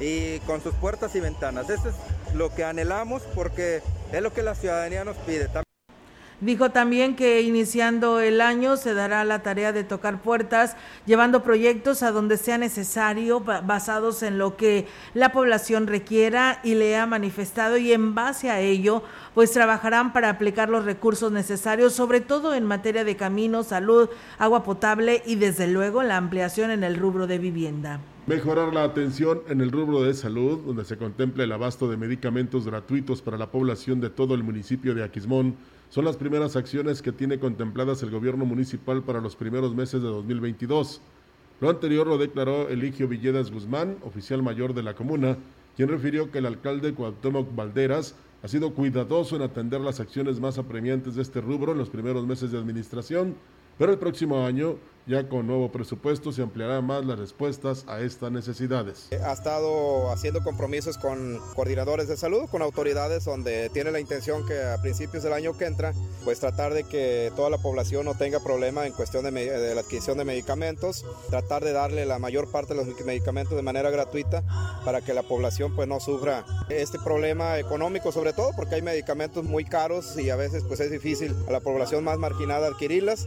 [0.00, 1.70] y con sus puertas y ventanas.
[1.70, 3.82] Eso es lo que anhelamos porque
[4.12, 5.48] es lo que la ciudadanía nos pide.
[6.40, 10.76] Dijo también que iniciando el año se dará la tarea de tocar puertas,
[11.06, 16.96] llevando proyectos a donde sea necesario, basados en lo que la población requiera y le
[16.98, 19.02] ha manifestado y en base a ello,
[19.34, 24.62] pues trabajarán para aplicar los recursos necesarios, sobre todo en materia de caminos, salud, agua
[24.62, 28.00] potable y desde luego la ampliación en el rubro de vivienda.
[28.26, 32.66] Mejorar la atención en el rubro de salud, donde se contempla el abasto de medicamentos
[32.66, 35.56] gratuitos para la población de todo el municipio de Aquismón
[35.88, 40.08] son las primeras acciones que tiene contempladas el gobierno municipal para los primeros meses de
[40.08, 41.00] 2022.
[41.60, 45.38] Lo anterior lo declaró Eligio Villedas Guzmán, oficial mayor de la comuna,
[45.76, 50.58] quien refirió que el alcalde Cuauhtémoc Valderas ha sido cuidadoso en atender las acciones más
[50.58, 53.34] apremiantes de este rubro en los primeros meses de administración,
[53.78, 54.76] pero el próximo año
[55.06, 59.08] ya con nuevo presupuesto se ampliarán más las respuestas a estas necesidades.
[59.12, 64.60] Ha estado haciendo compromisos con coordinadores de salud, con autoridades donde tiene la intención que
[64.62, 65.92] a principios del año que entra,
[66.24, 69.80] pues tratar de que toda la población no tenga problema en cuestión de, de la
[69.82, 74.42] adquisición de medicamentos, tratar de darle la mayor parte de los medicamentos de manera gratuita
[74.84, 79.44] para que la población pues no sufra este problema económico sobre todo porque hay medicamentos
[79.44, 83.26] muy caros y a veces pues es difícil a la población más marginada adquirirlas.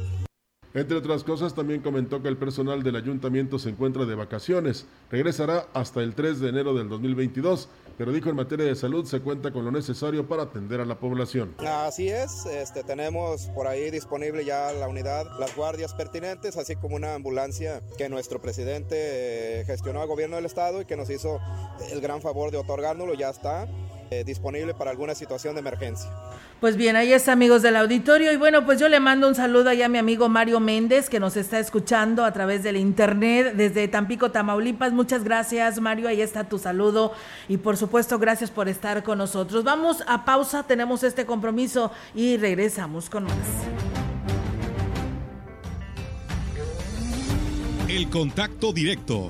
[0.74, 4.86] Entre otras cosas, también comentó que el personal del ayuntamiento se encuentra de vacaciones.
[5.10, 9.20] Regresará hasta el 3 de enero del 2022, pero dijo en materia de salud se
[9.20, 11.56] cuenta con lo necesario para atender a la población.
[11.58, 16.96] Así es, este, tenemos por ahí disponible ya la unidad, las guardias pertinentes, así como
[16.96, 21.40] una ambulancia que nuestro presidente eh, gestionó al gobierno del estado y que nos hizo
[21.92, 23.68] el gran favor de otorgárnoslo, ya está.
[24.12, 26.10] Eh, disponible para alguna situación de emergencia.
[26.60, 29.70] Pues bien, ahí está amigos del auditorio y bueno, pues yo le mando un saludo
[29.70, 33.88] allá a mi amigo Mario Méndez que nos está escuchando a través del internet desde
[33.88, 34.94] Tampico, Tamaulipas.
[34.94, 37.14] Muchas gracias Mario, ahí está tu saludo
[37.48, 39.64] y por supuesto gracias por estar con nosotros.
[39.64, 43.36] Vamos a pausa, tenemos este compromiso y regresamos con más.
[47.88, 49.30] El contacto directo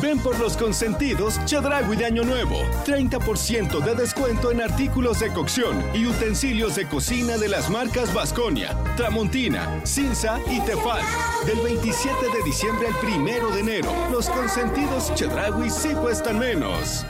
[0.00, 2.56] Ven por los consentidos Chedragui de Año Nuevo.
[2.86, 8.76] 30% de descuento en artículos de cocción y utensilios de cocina de las marcas Vasconia,
[8.96, 11.02] Tramontina, Cinza y Tefal.
[11.44, 13.92] Del 27 de diciembre al 1 de enero.
[14.10, 17.04] Los consentidos Chedragui sí cuestan menos.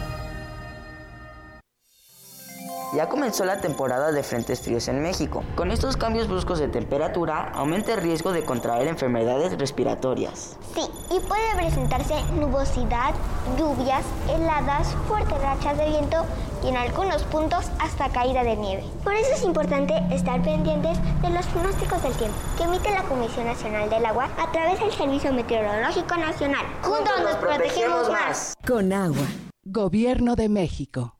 [2.92, 5.44] Ya comenzó la temporada de frentes fríos en México.
[5.54, 10.56] Con estos cambios bruscos de temperatura, aumenta el riesgo de contraer enfermedades respiratorias.
[10.74, 13.14] Sí, y puede presentarse nubosidad,
[13.56, 16.24] lluvias, heladas, fuertes rachas de viento
[16.64, 18.84] y en algunos puntos hasta caída de nieve.
[19.04, 23.46] Por eso es importante estar pendientes de los pronósticos del tiempo que emite la Comisión
[23.46, 26.66] Nacional del Agua a través del Servicio Meteorológico Nacional.
[26.82, 28.54] Juntos nos protegemos más.
[28.66, 29.26] Con agua.
[29.64, 31.19] Gobierno de México.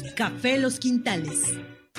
[0.15, 1.39] Café Los Quintales.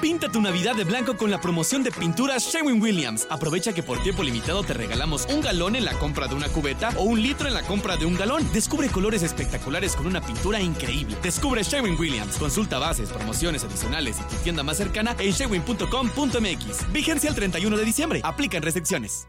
[0.01, 3.27] Pinta tu Navidad de blanco con la promoción de pintura Sherwin Williams.
[3.31, 6.91] Aprovecha que por tiempo limitado te regalamos un galón en la compra de una cubeta
[6.97, 8.43] o un litro en la compra de un galón.
[8.53, 11.17] Descubre colores espectaculares con una pintura increíble.
[11.23, 12.37] Descubre Sherwin Williams.
[12.37, 16.93] Consulta bases, promociones adicionales y tu tienda más cercana en sherwin.com.mx.
[16.93, 18.21] Vigencia el 31 de diciembre.
[18.25, 19.29] Aplican restricciones.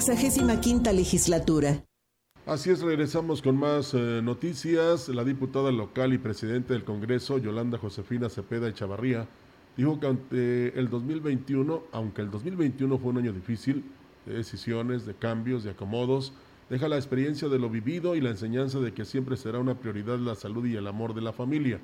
[0.00, 1.84] Sexagésima quinta legislatura.
[2.46, 5.10] Así es, regresamos con más eh, noticias.
[5.10, 9.28] La diputada local y presidente del Congreso, Yolanda Josefina Cepeda y Chavarría,
[9.76, 13.84] dijo que ante el 2021, aunque el 2021 fue un año difícil,
[14.24, 16.32] de decisiones, de cambios, de acomodos,
[16.70, 20.18] deja la experiencia de lo vivido y la enseñanza de que siempre será una prioridad
[20.18, 21.78] la salud y el amor de la familia.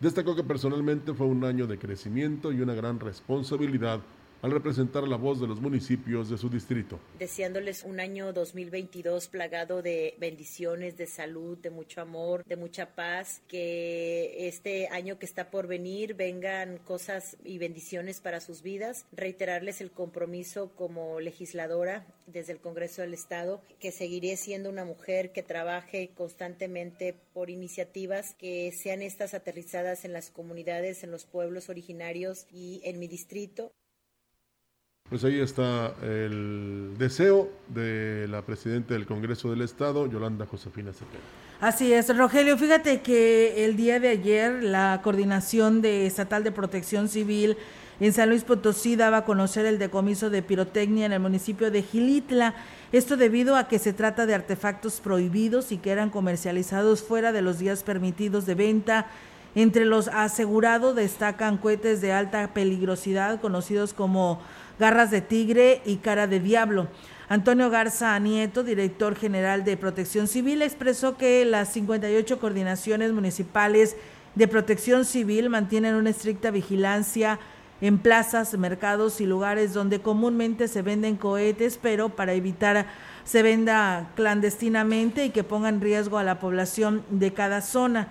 [0.00, 4.00] Destacó que personalmente fue un año de crecimiento y una gran responsabilidad
[4.44, 7.00] al representar la voz de los municipios de su distrito.
[7.18, 13.40] Deseándoles un año 2022 plagado de bendiciones, de salud, de mucho amor, de mucha paz,
[13.48, 19.80] que este año que está por venir vengan cosas y bendiciones para sus vidas, reiterarles
[19.80, 25.42] el compromiso como legisladora desde el Congreso del Estado, que seguiré siendo una mujer que
[25.42, 32.46] trabaje constantemente por iniciativas que sean estas aterrizadas en las comunidades, en los pueblos originarios
[32.52, 33.72] y en mi distrito.
[35.14, 41.20] Pues ahí está el deseo de la presidenta del Congreso del Estado, Yolanda Josefina Cepeda.
[41.60, 42.58] Así es, Rogelio.
[42.58, 47.56] Fíjate que el día de ayer la Coordinación Estatal de Protección Civil
[48.00, 51.82] en San Luis Potosí daba a conocer el decomiso de pirotecnia en el municipio de
[51.82, 52.56] Gilitla.
[52.90, 57.42] Esto debido a que se trata de artefactos prohibidos y que eran comercializados fuera de
[57.42, 59.06] los días permitidos de venta.
[59.54, 64.42] Entre los asegurados destacan cohetes de alta peligrosidad conocidos como
[64.78, 66.88] Garras de Tigre y Cara de Diablo.
[67.28, 73.96] Antonio Garza Nieto, director general de Protección Civil, expresó que las 58 coordinaciones municipales
[74.34, 77.38] de protección civil mantienen una estricta vigilancia
[77.80, 82.86] en plazas, mercados y lugares donde comúnmente se venden cohetes, pero para evitar
[83.24, 88.08] se venda clandestinamente y que ponga en riesgo a la población de cada zona.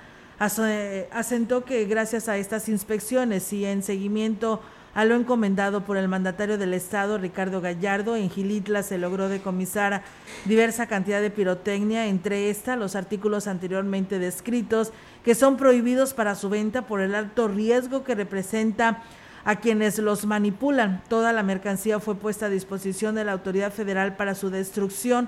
[1.11, 4.61] Asentó que gracias a estas inspecciones y en seguimiento
[4.93, 10.03] a lo encomendado por el mandatario del Estado, Ricardo Gallardo, en Gilitla se logró decomisar
[10.45, 16.49] diversa cantidad de pirotecnia, entre esta los artículos anteriormente descritos, que son prohibidos para su
[16.49, 19.01] venta por el alto riesgo que representa
[19.45, 21.01] a quienes los manipulan.
[21.07, 25.27] Toda la mercancía fue puesta a disposición de la autoridad federal para su destrucción.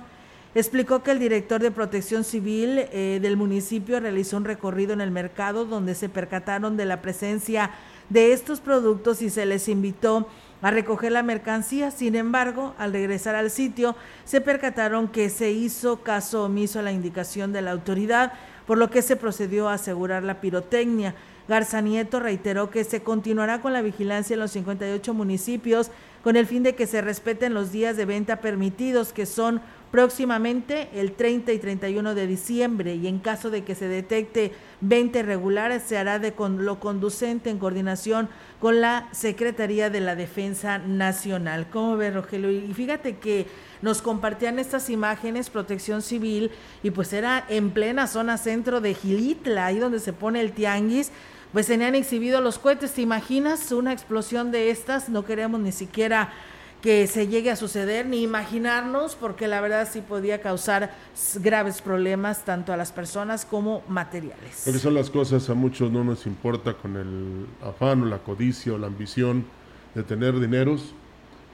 [0.53, 5.11] Explicó que el director de protección civil eh, del municipio realizó un recorrido en el
[5.11, 7.72] mercado donde se percataron de la presencia
[8.10, 10.28] de estos productos y se les invitó
[10.62, 11.91] a recoger la mercancía.
[11.91, 16.91] Sin embargo, al regresar al sitio, se percataron que se hizo caso omiso a la
[16.91, 18.34] indicación de la autoridad,
[18.66, 21.16] por lo que se procedió a asegurar la pirotecnia.
[21.48, 25.91] Garza Nieto reiteró que se continuará con la vigilancia en los 58 municipios
[26.26, 30.89] con el fin de que se respeten los días de venta permitidos, que son próximamente
[30.96, 35.80] el 30 y 31 de diciembre, y en caso de que se detecte venta irregular,
[35.80, 38.28] se hará de con lo conducente en coordinación
[38.60, 41.68] con la Secretaría de la Defensa Nacional.
[41.70, 42.50] ¿Cómo ve, Rogelio?
[42.50, 43.46] Y fíjate que
[43.84, 46.50] nos compartían estas imágenes, Protección Civil,
[46.82, 51.12] y pues era en plena zona centro de Gilitla, ahí donde se pone el tianguis,
[51.56, 52.91] pues tenían exhibido los cohetes.
[52.91, 55.08] ¿Te imaginas una explosión de estas?
[55.08, 56.34] No queremos ni siquiera
[56.82, 60.93] que se llegue a suceder ni imaginarnos, porque la verdad sí podía causar
[61.36, 64.64] graves problemas tanto a las personas como materiales.
[64.66, 68.74] Porque son las cosas, a muchos no nos importa con el afán o la codicia
[68.74, 69.45] o la ambición
[69.93, 70.93] de tener dineros,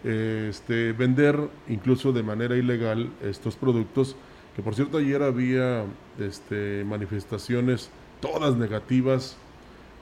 [0.04, 4.16] este, vender incluso de manera ilegal estos productos,
[4.56, 5.86] que por cierto ayer había
[6.18, 9.38] este, manifestaciones todas negativas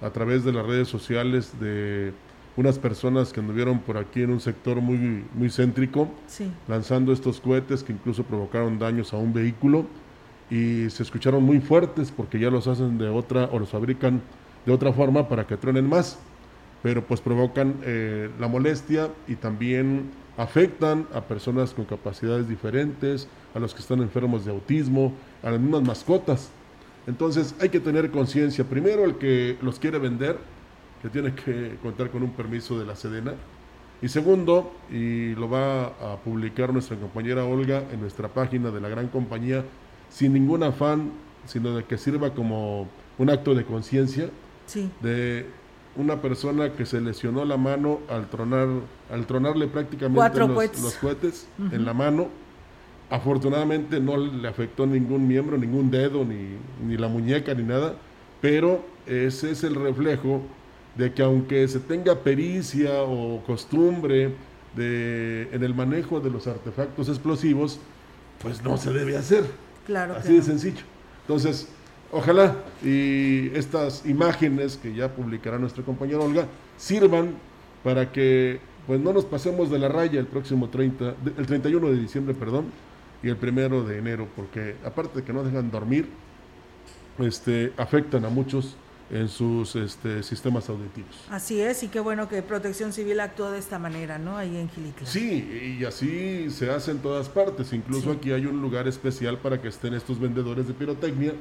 [0.02, 2.14] a través de las redes sociales de
[2.56, 6.10] unas personas que anduvieron por aquí en un sector muy, muy céntrico,
[6.68, 9.86] lanzando estos cohetes que incluso provocaron daños a un vehículo.
[10.52, 14.22] Y se escucharon muy fuertes porque ya los hacen de otra o los fabrican
[14.66, 16.20] de otra forma para que truenen más,
[16.82, 23.60] pero pues provocan eh, la molestia y también afectan a personas con capacidades diferentes, a
[23.60, 26.50] los que están enfermos de autismo, a las mismas mascotas.
[27.10, 28.64] Entonces hay que tener conciencia.
[28.64, 30.38] Primero el que los quiere vender,
[31.02, 33.34] que tiene que contar con un permiso de la Sedena.
[34.00, 38.90] Y segundo, y lo va a publicar nuestra compañera Olga en nuestra página de la
[38.90, 39.66] gran compañía,
[40.10, 41.12] sin ningún afán,
[41.48, 42.88] sino de que sirva como
[43.18, 44.30] un acto de conciencia
[45.02, 45.48] de
[45.96, 48.68] una persona que se lesionó la mano al tronar,
[49.12, 52.28] al tronarle prácticamente los cohetes, en la mano.
[53.10, 57.96] Afortunadamente no le afectó ningún miembro, ningún dedo, ni, ni la muñeca, ni nada,
[58.42, 60.42] pero ese es el reflejo
[60.96, 64.34] de que aunque se tenga pericia o costumbre
[64.76, 67.80] de, en el manejo de los artefactos explosivos,
[68.42, 69.44] pues no se debe hacer.
[69.86, 70.16] Claro.
[70.16, 70.84] Así de sencillo.
[71.22, 71.68] Entonces,
[72.12, 76.46] ojalá y estas imágenes que ya publicará nuestra compañera Olga
[76.78, 77.34] sirvan
[77.84, 81.98] para que pues no nos pasemos de la raya el próximo 30, el 31 de
[81.98, 82.66] diciembre, perdón,
[83.22, 86.08] y el primero de enero, porque aparte de que no dejan dormir,
[87.20, 88.76] este, afectan a muchos
[89.12, 91.16] en sus este, sistemas auditivos.
[91.30, 94.38] Así es, y qué bueno que Protección Civil actuó de esta manera, ¿no?
[94.38, 95.08] Ahí en Gilitla.
[95.08, 97.74] Sí, y así se hace en todas partes.
[97.74, 101.34] Incluso aquí hay un lugar especial para que estén estos vendedores de pirotecnia,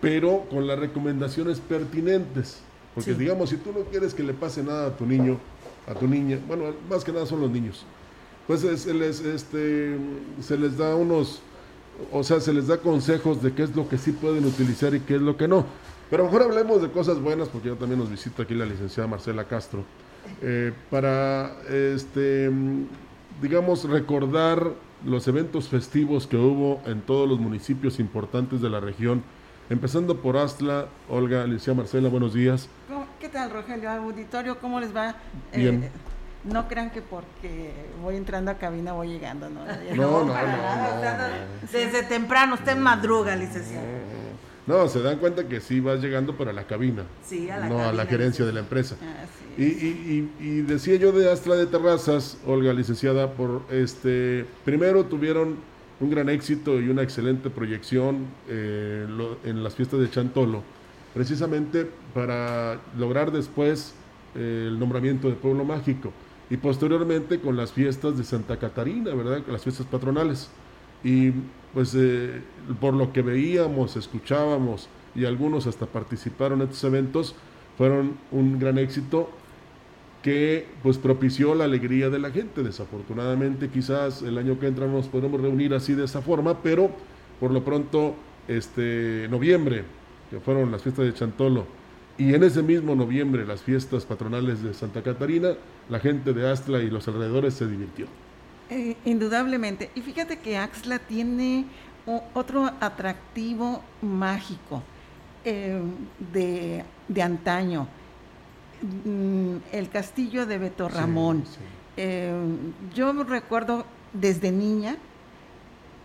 [0.00, 2.60] pero con las recomendaciones pertinentes.
[2.94, 5.38] Porque digamos, si tú no quieres que le pase nada a tu niño,
[5.86, 7.84] a tu niña, bueno, más que nada son los niños,
[8.46, 9.96] pues se les, este,
[10.40, 11.40] se les da unos,
[12.12, 15.00] o sea, se les da consejos de qué es lo que sí pueden utilizar y
[15.00, 15.64] qué es lo que no.
[16.10, 19.44] Pero mejor hablemos de cosas buenas, porque ya también nos visita aquí la licenciada Marcela
[19.44, 19.84] Castro,
[20.40, 22.50] eh, para, este,
[23.42, 24.72] digamos, recordar
[25.04, 29.22] los eventos festivos que hubo en todos los municipios importantes de la región,
[29.68, 30.86] empezando por Astla.
[31.08, 32.68] Olga, licenciada Marcela, buenos días.
[33.18, 33.90] ¿Qué tal, Rogelio?
[33.90, 35.16] Auditorio, ¿cómo les va?
[35.52, 35.84] Bien.
[35.84, 35.90] Eh,
[36.44, 37.72] no crean que porque
[38.02, 39.64] voy entrando a cabina voy llegando, ¿no?
[39.94, 40.34] No, no, no,
[41.72, 43.84] Desde temprano, usted en madruga, licenciado.
[44.66, 47.76] No, se dan cuenta que sí vas llegando para la cabina, sí, a la no
[47.76, 48.96] cabina, a la gerencia de la empresa.
[49.00, 49.24] Ah,
[49.56, 55.04] y, y, y, y, decía yo de Astra de Terrazas, Olga, licenciada, por este, primero
[55.04, 55.56] tuvieron
[56.00, 60.62] un gran éxito y una excelente proyección eh, lo, en las fiestas de Chantolo,
[61.14, 63.94] precisamente para lograr después
[64.34, 66.12] eh, el nombramiento de Pueblo Mágico
[66.48, 69.42] y posteriormente con las fiestas de Santa Catarina, ¿verdad?
[69.48, 70.48] Las fiestas patronales.
[71.02, 71.32] Y
[71.74, 72.40] pues eh,
[72.80, 77.34] por lo que veíamos, escuchábamos y algunos hasta participaron en estos eventos,
[77.76, 79.28] fueron un gran éxito
[80.22, 82.62] que pues propició la alegría de la gente.
[82.62, 86.90] Desafortunadamente quizás el año que entra nos podremos reunir así de esa forma, pero
[87.40, 88.14] por lo pronto
[88.48, 89.84] este noviembre,
[90.30, 91.66] que fueron las fiestas de Chantolo,
[92.18, 95.54] y en ese mismo noviembre las fiestas patronales de Santa Catarina,
[95.88, 98.06] la gente de Astla y los alrededores se divirtió.
[98.70, 99.90] Eh, indudablemente.
[99.94, 101.66] Y fíjate que Axla tiene
[102.34, 104.82] otro atractivo mágico
[105.44, 105.80] eh,
[106.32, 107.86] de, de, antaño.
[109.04, 111.44] Mm, el castillo de Beto Ramón.
[111.46, 111.60] Sí, sí.
[111.98, 112.32] Eh,
[112.94, 114.96] yo recuerdo desde niña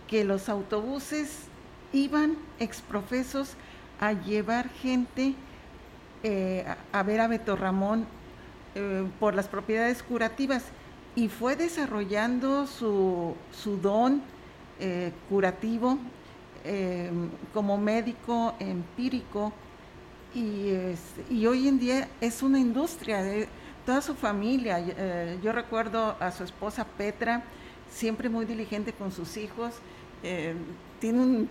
[0.06, 1.44] que los autobuses
[1.92, 3.54] iban exprofesos
[4.00, 5.34] a llevar gente
[6.22, 8.06] eh, a ver a Beto Ramón
[8.74, 10.64] eh, por las propiedades curativas.
[11.14, 14.22] Y fue desarrollando su, su don
[14.80, 15.98] eh, curativo
[16.64, 17.10] eh,
[17.52, 19.52] como médico empírico.
[20.34, 20.72] Y,
[21.28, 23.48] y, hoy en día es una industria de
[23.84, 24.78] toda su familia.
[24.80, 27.42] Eh, yo recuerdo a su esposa Petra,
[27.90, 29.74] siempre muy diligente con sus hijos,
[30.22, 30.54] eh,
[31.00, 31.48] tiene un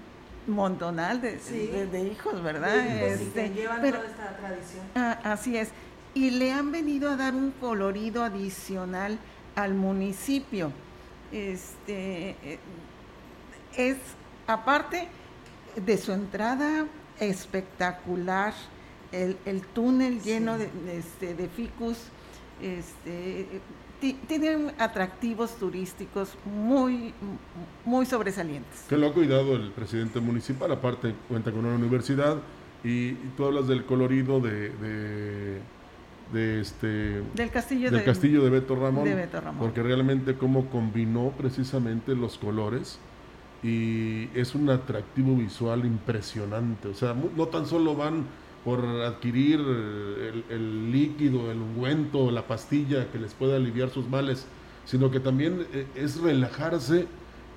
[0.47, 1.67] montonal de, sí.
[1.67, 2.77] de, de hijos, ¿verdad?
[2.77, 4.85] Este, llevan pero, toda esta tradición.
[4.95, 5.69] Ah, así es.
[6.13, 9.17] Y le han venido a dar un colorido adicional
[9.55, 10.71] al municipio.
[11.31, 12.59] Este
[13.77, 13.97] es
[14.47, 15.07] aparte
[15.75, 16.85] de su entrada
[17.19, 18.53] espectacular,
[19.11, 20.65] el, el túnel lleno sí.
[20.85, 21.97] de, este, de ficus,
[22.61, 23.47] este,
[24.27, 27.13] tiene atractivos turísticos muy,
[27.85, 28.85] muy sobresalientes.
[28.89, 32.37] Que lo ha cuidado el presidente municipal, aparte cuenta con una universidad
[32.83, 35.61] y, y tú hablas del colorido de, de
[36.31, 36.87] de este
[37.35, 41.33] del castillo, del de, castillo de Beto, Ramón, de Beto Ramón porque realmente cómo combinó
[41.37, 42.99] precisamente los colores
[43.63, 48.25] y es un atractivo visual impresionante o sea no tan solo van
[48.63, 54.45] por adquirir el, el líquido el ungüento la pastilla que les pueda aliviar sus males
[54.85, 57.07] sino que también eh, es relajarse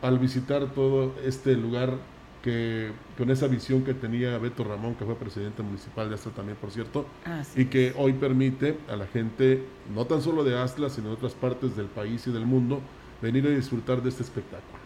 [0.02, 1.94] al visitar todo este lugar
[2.42, 6.59] que con esa visión que tenía Beto Ramón, que fue presidente municipal de Astra también,
[6.61, 10.90] por cierto, Así y que hoy permite a la gente, no tan solo de Astra,
[10.90, 12.80] sino de otras partes del país y del mundo,
[13.22, 14.78] venir a disfrutar de este espectáculo.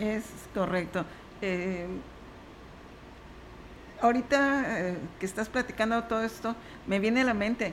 [0.00, 1.04] Es correcto.
[1.40, 1.86] Eh,
[4.00, 6.54] ahorita eh, que estás platicando todo esto,
[6.86, 7.72] me viene a la mente,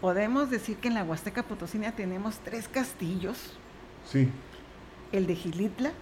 [0.00, 3.54] podemos decir que en la Huasteca Potosina tenemos tres castillos.
[4.10, 4.28] Sí.
[5.12, 5.92] El de Gilitla,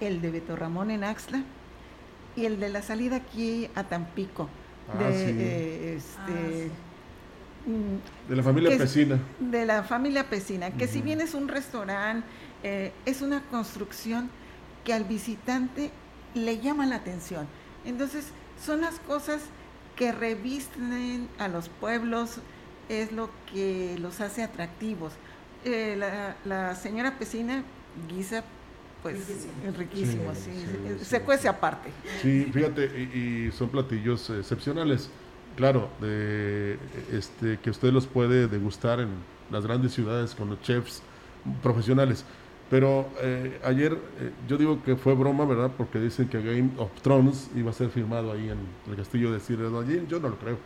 [0.00, 1.42] el de Beto Ramón en Axla
[2.36, 4.48] y el de la salida aquí a Tampico.
[4.92, 5.34] Ah, de, sí.
[5.38, 6.70] eh, este,
[7.66, 9.18] mm, De la familia que es- Pesina.
[9.40, 12.26] De la familia Pesina, que si bien es un restaurante,
[12.62, 14.28] eh, es una construcción
[14.84, 15.90] que al visitante
[16.34, 17.46] le llama la atención.
[17.86, 18.26] Entonces,
[18.64, 19.42] son las cosas
[19.96, 22.38] que revisten a los pueblos,
[22.88, 25.12] es lo que los hace atractivos.
[25.64, 27.62] Eh, la, la señora Pesina
[28.08, 28.44] guisa,
[29.02, 29.16] pues,
[29.76, 31.04] riquísimo, Sí, sí, sí, se- sí.
[31.04, 31.90] se cuece aparte.
[32.22, 32.84] Sí, fíjate,
[33.14, 35.08] y, y son platillos excepcionales.
[35.56, 36.78] Claro, de,
[37.12, 39.08] este, que usted los puede degustar en
[39.50, 41.00] las grandes ciudades con los chefs
[41.62, 42.24] profesionales.
[42.68, 45.70] Pero eh, ayer eh, yo digo que fue broma, ¿verdad?
[45.76, 48.58] Porque dicen que Game of Thrones iba a ser filmado ahí en
[48.90, 50.06] el castillo de Gill.
[50.08, 50.58] Yo no lo creo,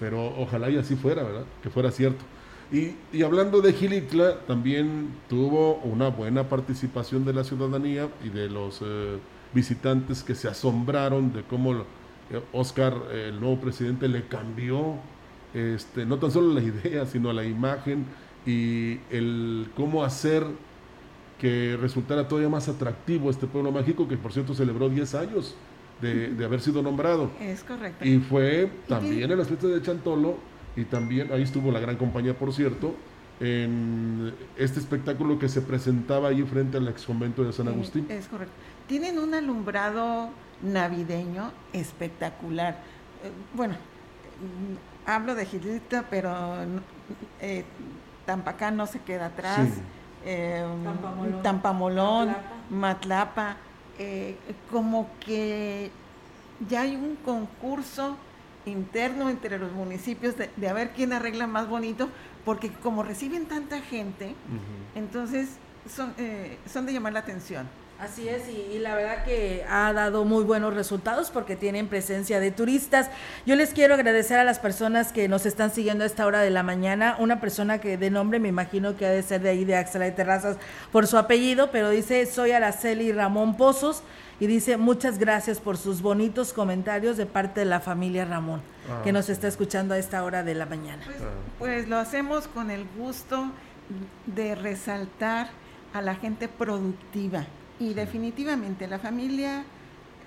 [0.00, 1.44] pero ojalá y así fuera, ¿verdad?
[1.62, 2.24] Que fuera cierto.
[2.72, 8.48] Y, y hablando de Gilitla, también tuvo una buena participación de la ciudadanía y de
[8.48, 9.18] los eh,
[9.52, 11.84] visitantes que se asombraron de cómo eh,
[12.52, 14.96] Oscar, eh, el nuevo presidente, le cambió
[15.52, 18.06] este, no tan solo la idea, sino la imagen
[18.46, 20.44] y el cómo hacer
[21.44, 25.54] que resultara todavía más atractivo este pueblo mágico, que por cierto celebró 10 años
[26.00, 27.30] de, de haber sido nombrado.
[27.38, 28.02] Es correcto.
[28.02, 30.38] Y fue también en las fiestas de Chantolo,
[30.74, 32.94] y también ahí estuvo la gran compañía, por cierto,
[33.40, 38.06] en este espectáculo que se presentaba ahí frente al ex convento de San Eh, Agustín.
[38.08, 38.54] Es correcto.
[38.86, 40.30] Tienen un alumbrado
[40.62, 42.78] navideño espectacular.
[43.22, 46.34] Eh, bueno, mm, hablo de Gilita, pero
[47.42, 47.64] eh,
[48.24, 49.68] Tampacán no se queda atrás.
[49.74, 49.80] Sí.
[50.24, 51.42] Eh, Tampamolón.
[51.42, 52.70] Tampamolón, Matlapa.
[52.70, 53.56] Matlapa,
[53.98, 54.36] eh,
[54.70, 55.90] como que
[56.68, 58.16] ya hay un concurso
[58.66, 62.08] interno entre los municipios de, de a ver quién arregla más bonito,
[62.44, 64.34] porque como reciben tanta gente,
[64.94, 65.58] entonces
[65.88, 67.68] son, eh, son de llamar la atención.
[68.00, 72.40] Así es, y, y la verdad que ha dado muy buenos resultados porque tienen presencia
[72.40, 73.08] de turistas.
[73.46, 76.50] Yo les quiero agradecer a las personas que nos están siguiendo a esta hora de
[76.50, 77.16] la mañana.
[77.18, 80.04] Una persona que de nombre me imagino que ha de ser de ahí de Axela
[80.06, 80.56] de Terrazas
[80.90, 84.02] por su apellido, pero dice soy Araceli Ramón Pozos
[84.40, 89.00] y dice muchas gracias por sus bonitos comentarios de parte de la familia Ramón Ah,
[89.02, 91.02] que nos está escuchando a esta hora de la mañana.
[91.58, 93.50] Pues lo hacemos con el gusto
[94.26, 95.48] de resaltar
[95.94, 97.46] a la gente productiva.
[97.80, 99.64] Y definitivamente la familia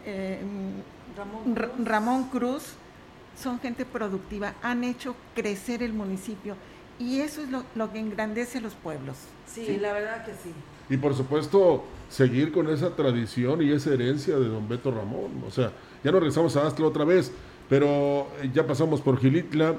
[0.06, 0.40] eh,
[1.18, 1.88] Ramón Ra- Cruz.
[1.88, 2.64] Ramón Cruz
[3.42, 6.56] son gente productiva, han hecho crecer el municipio
[7.00, 9.16] y eso es lo, lo que engrandece a los pueblos.
[9.46, 10.52] Sí, la verdad que sí.
[10.90, 15.44] Y por supuesto, seguir con esa tradición y esa herencia de don Beto Ramón.
[15.46, 15.72] O sea,
[16.04, 17.32] ya no regresamos a Astla otra vez,
[17.70, 19.76] pero eh, ya pasamos por Gilitla,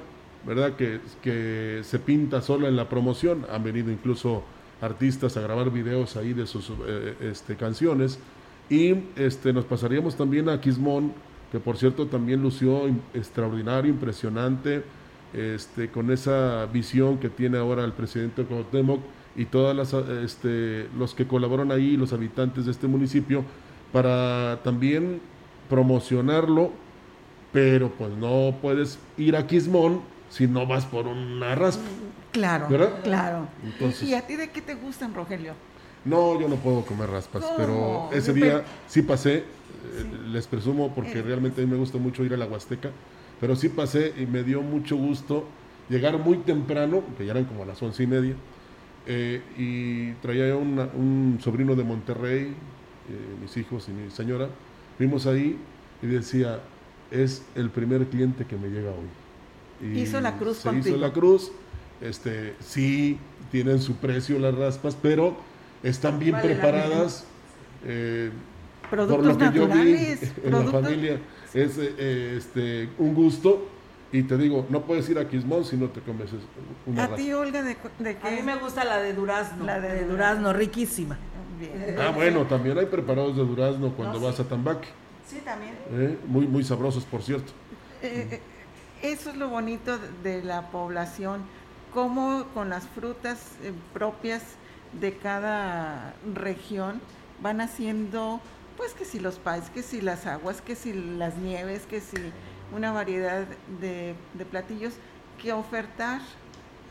[0.47, 0.77] ¿verdad?
[0.77, 3.47] Que, que se pinta solo en la promoción.
[3.51, 4.43] Han venido incluso
[4.81, 8.19] artistas a grabar videos ahí de sus eh, este, canciones.
[8.71, 11.13] Y este, nos pasaríamos también a Quismón,
[11.51, 14.83] que por cierto también lució extraordinario, impresionante,
[15.33, 19.01] este, con esa visión que tiene ahora el presidente Cuauhtémoc
[19.37, 23.45] y todas las eh, este, los que colaboran ahí, los habitantes de este municipio,
[23.93, 25.21] para también
[25.69, 26.73] promocionarlo,
[27.53, 31.85] pero pues no puedes ir a Quismón si no vas por una raspa.
[32.33, 33.01] Claro, ¿Verdad?
[33.03, 33.49] claro.
[33.63, 35.55] ¿Y- Entonces- ¿Y, a ti de qué te gustan, Rogelio?
[36.05, 39.45] No, yo no puedo comer raspas, pero ese Pero- día sí pasé, eh,
[40.31, 41.23] les presumo porque Eh.
[41.23, 42.91] realmente a mí me gusta mucho ir a la Huasteca,
[43.41, 45.45] pero sí pasé y me dio mucho gusto
[45.89, 48.35] llegar muy temprano, que ya eran como a las once y media,
[49.07, 52.55] eh, y traía una- un sobrino de Monterrey, eh,
[53.41, 54.49] mis hijos y mi señora,
[54.99, 55.59] fuimos ahí
[56.03, 56.61] y decía,
[57.11, 59.87] es el primer cliente que me llega hoy.
[59.89, 60.97] Y Hizo la cruz se contigo.
[60.97, 61.51] hizo la cruz,
[62.01, 63.19] este, sí
[63.51, 65.37] tienen su precio las raspas, pero
[65.83, 67.25] están bien Vale preparadas.
[67.85, 68.31] eh,
[68.91, 71.19] por lo que yo vi en la familia,
[71.55, 73.69] es eh, este, un gusto.
[74.11, 76.41] Y te digo, no puedes ir a Quismón si no te comes es-
[76.87, 77.17] una A raspa.
[77.17, 78.37] ti, Olga, ¿de, de A qué?
[78.37, 79.67] mí me gusta la de durazno.
[79.67, 81.19] La de de durazno, riquísima.
[81.99, 84.43] Ah, bueno, también hay preparados de durazno cuando No, vas sí.
[84.43, 84.89] a Tambaque.
[85.27, 85.75] Sí, también.
[85.91, 86.17] ¿eh?
[86.27, 87.53] Muy, muy sabrosos, por cierto.
[88.01, 88.41] Eh,
[89.03, 91.43] eso es lo bonito de la población,
[91.93, 94.43] cómo con las frutas eh, propias
[95.01, 97.01] de cada región
[97.43, 98.41] van haciendo,
[98.77, 102.17] pues que si los pies, que si las aguas, que si las nieves, que si
[102.75, 103.47] una variedad
[103.81, 104.15] de,
[104.51, 104.95] platillos
[105.43, 106.21] que ofertar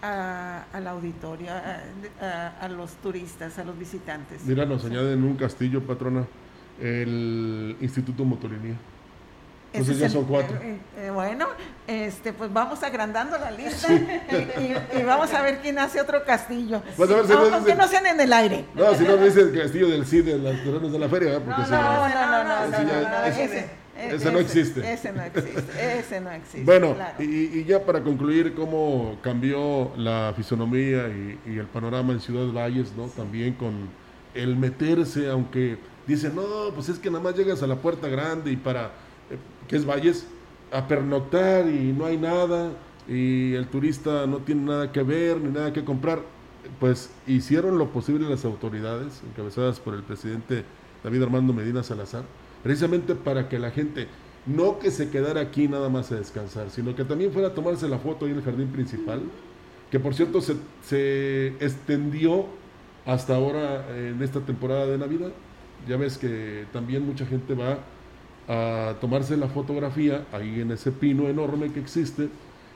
[0.02, 1.50] a- al auditorio,
[2.62, 4.44] a los turistas, a los visitantes.
[4.46, 6.26] Mira, nos añaden un castillo, patrona,
[6.80, 8.76] el Instituto Motolinía.
[9.74, 10.58] Entonces ya son cuatro.
[10.62, 11.48] Eh, eh, bueno,
[11.88, 16.82] este, pues vamos agrandando la lista y, vamos a ver quién hace otro castillo.
[16.96, 18.66] Pues a ver si no, aunque no sean en el aire.
[18.74, 21.62] No, si no dice el castillo del CID en los terrenos de la feria, porque
[21.62, 24.94] no, no, no, no, no, no, ese, ese, no existe.
[24.94, 26.64] Ese no existe, ese no existe.
[26.64, 32.52] Bueno, y, ya para concluir, cómo cambió la fisonomía y, y, el panorama en Ciudad
[32.54, 33.08] Valles, ¿no?
[33.08, 33.90] También con
[34.34, 38.52] el meterse, aunque dicen, no, pues es que nada más llegas a la puerta grande
[38.52, 38.92] y para
[39.68, 40.28] que es Valles,
[40.72, 42.72] a pernoctar y no hay nada
[43.08, 46.22] y el turista no tiene nada que ver ni nada que comprar,
[46.80, 50.66] pues hicieron lo posible las autoridades, encabezadas por el presidente
[51.04, 52.24] David Armando Medina Salazar,
[52.64, 54.08] precisamente para que la gente
[54.46, 57.88] no que se quedara aquí nada más a descansar, sino que también fuera a tomarse
[57.88, 59.22] la foto ahí en el jardín principal,
[59.92, 62.46] que por cierto se, se extendió
[63.06, 65.32] hasta ahora en esta temporada de Navidad.
[65.88, 67.80] Ya ves que también mucha gente va
[68.48, 72.30] a tomarse la fotografía ahí en ese pino enorme que existe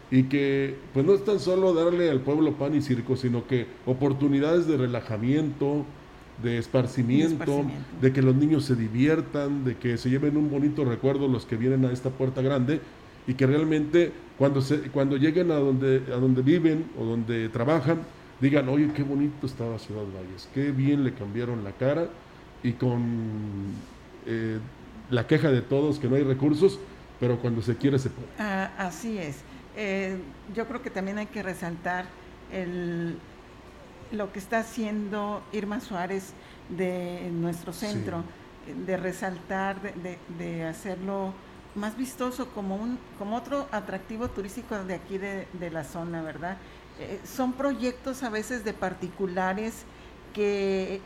[0.09, 3.65] y que pues no es tan solo darle al pueblo pan y circo, sino que
[3.85, 5.85] oportunidades de relajamiento,
[6.43, 7.65] de esparcimiento,
[8.01, 11.55] de, que los niños se diviertan, de que se lleven un bonito recuerdo los que
[11.55, 12.81] vienen a esta puerta grande
[13.25, 17.99] y que realmente cuando, se, cuando lleguen a donde, a donde viven o donde trabajan,
[18.41, 22.09] digan, oye, qué bonito estaba Ciudad Valles, qué bien le cambiaron la cara
[22.63, 23.01] y con
[24.25, 24.57] eh,
[25.11, 26.79] la queja de todos que no hay recursos,
[27.19, 28.29] pero cuando se quiere se puede.
[28.39, 29.37] Ah, así es.
[29.77, 30.17] Eh,
[30.55, 32.05] yo creo que también hay que resaltar
[32.51, 33.17] el,
[34.11, 36.33] lo que está haciendo Irma Suárez
[36.69, 38.23] de nuestro centro,
[38.85, 39.77] de resaltar,
[40.37, 41.33] de, hacerlo
[41.75, 46.57] más vistoso como, un, como otro atractivo turístico de aquí de, la zona, ¿verdad?
[46.99, 49.83] Eh, son proyectos a veces de particulares
[50.33, 51.01] que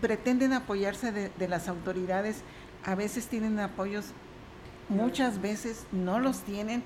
[0.00, 2.42] pretenden apoyarse de las autoridades
[2.84, 4.06] a veces tienen apoyos,
[4.88, 6.82] muchas veces no los tienen,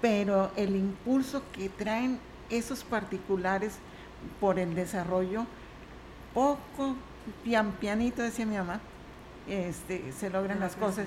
[0.00, 2.18] pero el impulso que traen
[2.50, 3.74] esos particulares
[4.40, 5.46] por el desarrollo,
[6.34, 6.96] poco,
[7.44, 8.80] pian, pianito, decía mi mamá,
[9.48, 11.06] este, se logran las cosas.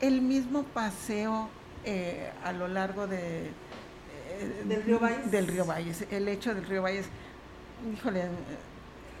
[0.00, 1.48] El mismo paseo
[1.84, 5.30] eh, a lo largo de, eh, del río Valles.
[5.30, 7.06] Del río Valles, el hecho del río Valles,
[7.92, 8.24] híjole,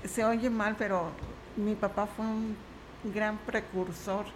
[0.08, 1.10] se oye mal, pero
[1.56, 2.56] mi papá fue un
[3.12, 4.26] gran precursor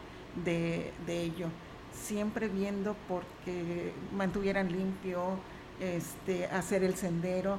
[0.44, 1.48] de, ello,
[1.92, 5.38] siempre viendo porque mantuvieran limpio,
[5.80, 7.58] este, hacer el sendero.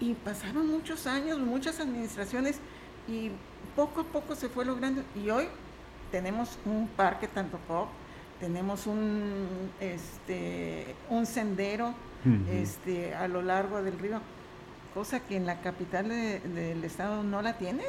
[0.00, 2.60] Y pasaron muchos años, muchas administraciones
[3.08, 3.30] y
[3.74, 5.02] poco a poco se fue logrando.
[5.16, 5.46] Y hoy
[6.12, 7.88] tenemos un parque tanto pop,
[8.40, 11.94] tenemos un, este, un sendero
[12.50, 14.20] este, a lo largo del río,
[14.94, 17.86] cosa que en la capital del estado no la tienen.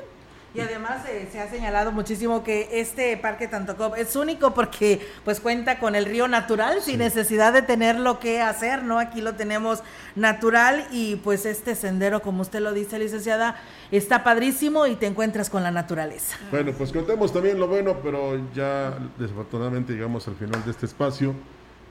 [0.53, 5.39] Y además eh, se ha señalado muchísimo que este parque Tantocop es único porque pues
[5.39, 8.97] cuenta con el río natural sin necesidad de tener lo que hacer, ¿no?
[8.97, 9.83] Aquí lo tenemos
[10.15, 13.57] natural y pues este sendero, como usted lo dice, licenciada,
[13.91, 16.35] está padrísimo y te encuentras con la naturaleza.
[16.49, 21.35] Bueno, pues contemos también lo bueno, pero ya desafortunadamente llegamos al final de este espacio.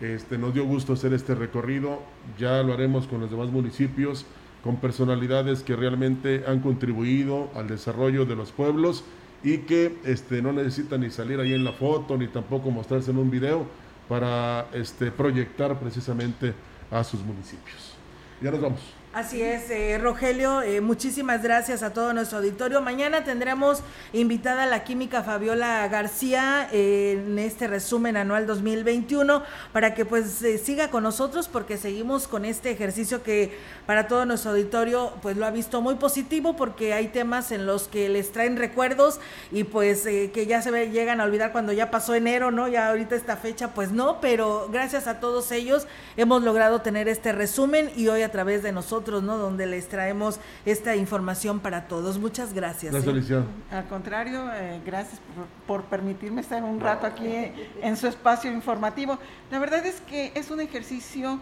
[0.01, 2.01] Este, nos dio gusto hacer este recorrido,
[2.39, 4.27] ya lo haremos con los demás municipios
[4.63, 9.05] con personalidades que realmente han contribuido al desarrollo de los pueblos
[9.43, 13.19] y que este, no necesitan ni salir ahí en la foto ni tampoco mostrarse en
[13.19, 13.67] un video
[14.09, 16.55] para este, proyectar precisamente
[16.91, 17.95] a sus municipios.
[18.41, 18.98] Ya nos vamos.
[19.15, 22.83] Así es, eh, Rogelio, eh, muchísimas gracias a todo nuestro auditorio.
[22.83, 23.83] Mañana tendremos
[24.13, 29.43] invitada a la química Fabiola García eh, en este resumen anual 2021
[29.73, 33.57] para que pues siga con nosotros porque seguimos con este ejercicio que
[33.87, 37.89] para todo nuestro auditorio pues lo ha visto muy positivo porque hay temas en los
[37.89, 42.15] que les traen recuerdos y pues que ya se llegan a olvidar cuando ya pasó
[42.15, 42.69] enero, ¿no?
[42.69, 45.87] Ya ahorita esta fecha pues no, pero gracias a todos ellos
[46.19, 49.37] hemos logrado tener este resumen y hoy a través de nosotros ¿no?
[49.37, 52.19] Donde les traemos esta información para todos.
[52.19, 52.95] Muchas gracias.
[52.95, 53.45] ¿eh?
[53.71, 55.21] Al contrario, eh, gracias
[55.67, 59.19] por, permitirme estar un rato aquí en su espacio informativo.
[59.51, 61.41] La verdad es que es un ejercicio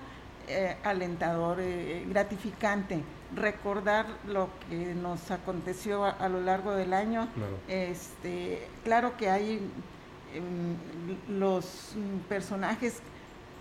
[0.49, 1.59] eh, alentador,
[2.09, 3.03] gratificante,
[3.35, 7.29] recordar lo que nos aconteció a, lo largo del año.
[7.35, 9.61] Claro, este, claro que hay
[10.35, 11.95] em, los
[12.29, 13.01] personajes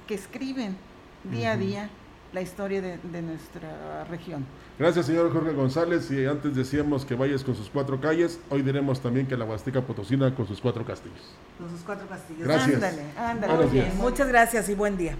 [0.08, 0.78] que escriben
[1.24, 1.90] día a día
[2.36, 4.46] la historia de, nuestra región.
[4.78, 6.12] Gracias, señor Jorge González.
[6.12, 9.82] Y antes decíamos que vayas con sus cuatro calles, hoy diremos también que la Huasteca
[9.82, 11.18] Potosina con sus cuatro castillos.
[11.58, 12.44] Con sus cuatro castillos.
[12.44, 12.76] Gracias.
[12.76, 13.92] Ándale, ándale.
[13.96, 15.16] Muchas gracias y buen día.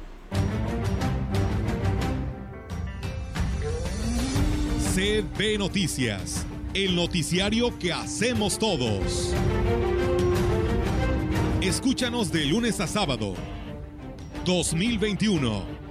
[4.94, 9.34] CB Noticias, el noticiario que hacemos todos.
[11.62, 13.36] Escúchanos de lunes a sábado
[14.46, 15.85] 2021.